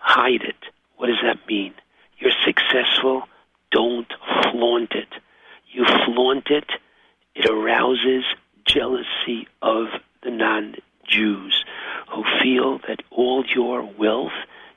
hide 0.01 0.41
it. 0.41 0.55
What 0.97 1.07
does 1.07 1.21
that 1.23 1.47
mean? 1.47 1.73
You're 2.17 2.31
successful, 2.45 3.23
don't 3.71 4.11
flaunt 4.51 4.91
it. 4.91 5.07
You 5.71 5.85
flaunt 6.21 6.47
it, 6.49 6.69
it 7.35 7.49
arouses 7.49 8.23
jealousy 8.65 9.47
of 9.61 9.87
the 10.23 10.29
non 10.29 10.75
Jews 11.07 11.65
who 12.13 12.23
feel 12.41 12.79
that 12.87 12.99
all 13.09 13.43
your 13.53 13.83
wealth 13.97 14.31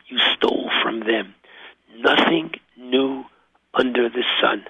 you 0.08 0.18
stole 0.34 0.70
from 0.82 1.00
them. 1.00 1.34
Nothing 1.98 2.52
new 2.76 3.24
under 3.74 4.08
the 4.08 4.24
sun. 4.40 4.64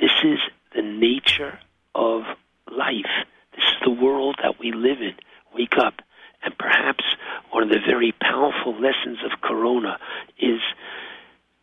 This 0.00 0.12
is 0.22 0.38
the 0.74 0.82
nature 0.82 1.58
of 1.94 2.22
life. 2.70 3.26
This 3.54 3.64
is 3.64 3.76
the 3.84 3.90
world 3.90 4.36
that 4.42 4.58
we 4.58 4.72
live 4.72 5.00
in. 5.00 5.14
Wake 5.54 5.76
up. 5.78 5.94
And 6.42 6.56
perhaps 6.56 7.04
one 7.50 7.64
of 7.64 7.68
the 7.68 7.80
very 7.86 8.12
powerful 8.12 8.72
lessons 8.72 9.18
of 9.24 9.40
Corona 9.42 9.98
is 10.38 10.60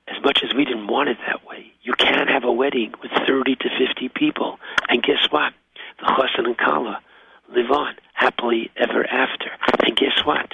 as 0.07 0.21
much 0.23 0.43
as 0.43 0.53
we 0.55 0.65
didn't 0.65 0.87
want 0.87 1.09
it 1.09 1.17
that 1.25 1.45
way, 1.47 1.56
you 1.87 1.93
can't 1.93 2.29
have 2.29 2.43
a 2.43 2.51
wedding 2.51 2.93
with 3.01 3.11
30 3.25 3.55
to 3.55 3.69
50 3.79 4.09
people. 4.09 4.59
And 4.89 5.01
guess 5.01 5.25
what? 5.29 5.53
The 5.99 6.05
chassan 6.05 6.45
and 6.45 6.57
kala 6.57 6.99
live 7.55 7.71
on 7.71 7.95
happily 8.13 8.69
ever 8.75 9.07
after. 9.07 9.49
And 9.85 9.95
guess 9.95 10.25
what? 10.25 10.51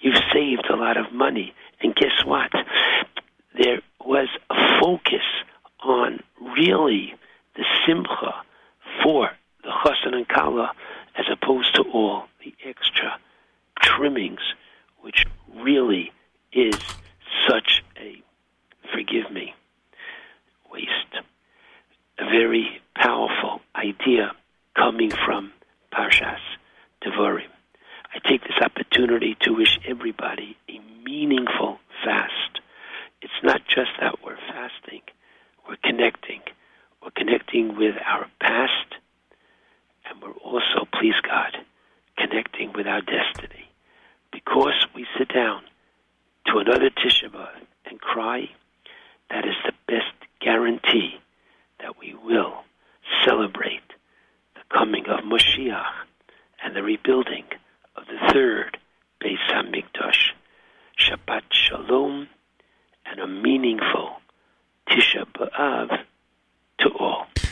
You've 0.00 0.20
saved 0.32 0.66
a 0.68 0.74
lot 0.74 0.96
of 0.96 1.12
money. 1.12 1.54
And 1.80 1.94
guess 1.94 2.24
what? 2.24 2.50
There 3.56 3.82
was 4.04 4.26
a 4.50 4.80
focus 4.80 5.22
on 5.78 6.18
really 6.56 7.14
the 7.54 7.64
simcha 7.86 8.34
for 9.00 9.30
the 9.62 9.70
chassan 9.70 10.16
and 10.16 10.28
kala 10.28 10.72
as 11.16 11.26
opposed 11.30 11.72
to 11.76 11.82
all 11.82 12.24
the 12.44 12.52
extra 12.68 13.16
trimmings, 13.80 14.40
which 15.02 15.24
really 15.54 16.10
is 16.52 16.74